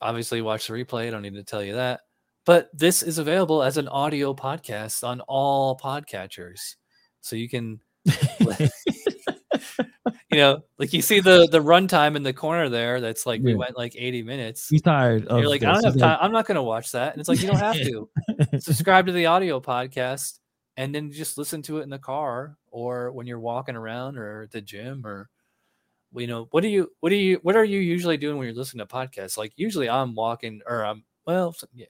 [0.01, 1.09] obviously watch the replay.
[1.09, 2.01] I don't need to tell you that.
[2.45, 6.77] But this is available as an audio podcast on all podcatchers.
[7.21, 7.81] So you can
[10.31, 13.01] you know, like you see the the runtime in the corner there.
[13.01, 14.69] That's like we went like 80 minutes.
[14.69, 15.27] He's tired.
[15.27, 16.11] Of You're like, I don't have He's time.
[16.11, 17.13] like, I'm not going to watch that.
[17.13, 18.09] And it's like, you don't have to
[18.59, 20.39] subscribe to the audio podcast
[20.77, 24.43] and then just listen to it in the car or when you're walking around or
[24.43, 25.29] at the gym or
[26.17, 28.57] you know what do you what do you what are you usually doing when you're
[28.57, 31.87] listening to podcasts like usually i'm walking or i'm well yeah.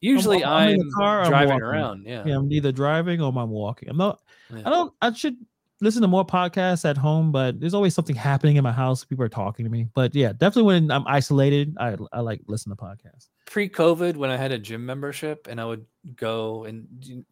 [0.00, 3.50] usually I'm i'm, the car, I'm driving around yeah, yeah, I'm either driving or I'm
[3.50, 3.88] walking.
[3.88, 4.20] I'm not.
[4.54, 4.62] Yeah.
[4.66, 4.92] I don't.
[5.00, 5.36] I should
[5.80, 9.04] listen to more podcasts at home, but there's always something happening in my house.
[9.04, 9.88] People are talking to me.
[9.94, 13.28] But yeah, definitely when I'm isolated, I I like listen to podcasts.
[13.46, 15.84] pre-covid when i had a gym membership and i would
[16.16, 16.86] go and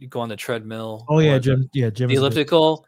[0.08, 2.08] go on the treadmill Oh yeah, gym Yeah, Jim.
[2.08, 2.86] the is a big- elliptical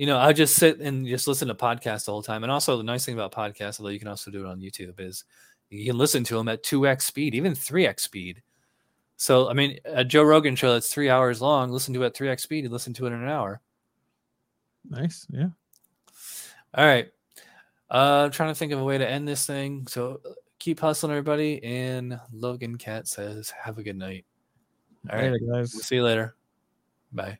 [0.00, 2.42] you know i just sit and just listen to podcasts the whole time.
[2.42, 4.98] And also the nice thing about podcasts although you can also do it on youtube
[4.98, 5.24] is
[5.68, 8.42] you can listen to them at 2x speed even 3x speed.
[9.18, 12.14] So i mean a joe rogan show that's three hours long listen to it at
[12.14, 13.60] 3x speed you listen to it in an hour.
[14.88, 15.26] Nice.
[15.28, 15.50] Yeah.
[16.74, 17.08] all right.
[17.90, 19.86] Uh i'm trying to think of a way to end this thing.
[19.86, 20.22] So
[20.58, 24.24] keep hustling everybody and logan cat says have a good night.
[25.10, 25.30] All right.
[25.30, 25.74] Later, guys.
[25.74, 26.36] we'll see you later.
[27.12, 27.38] Bye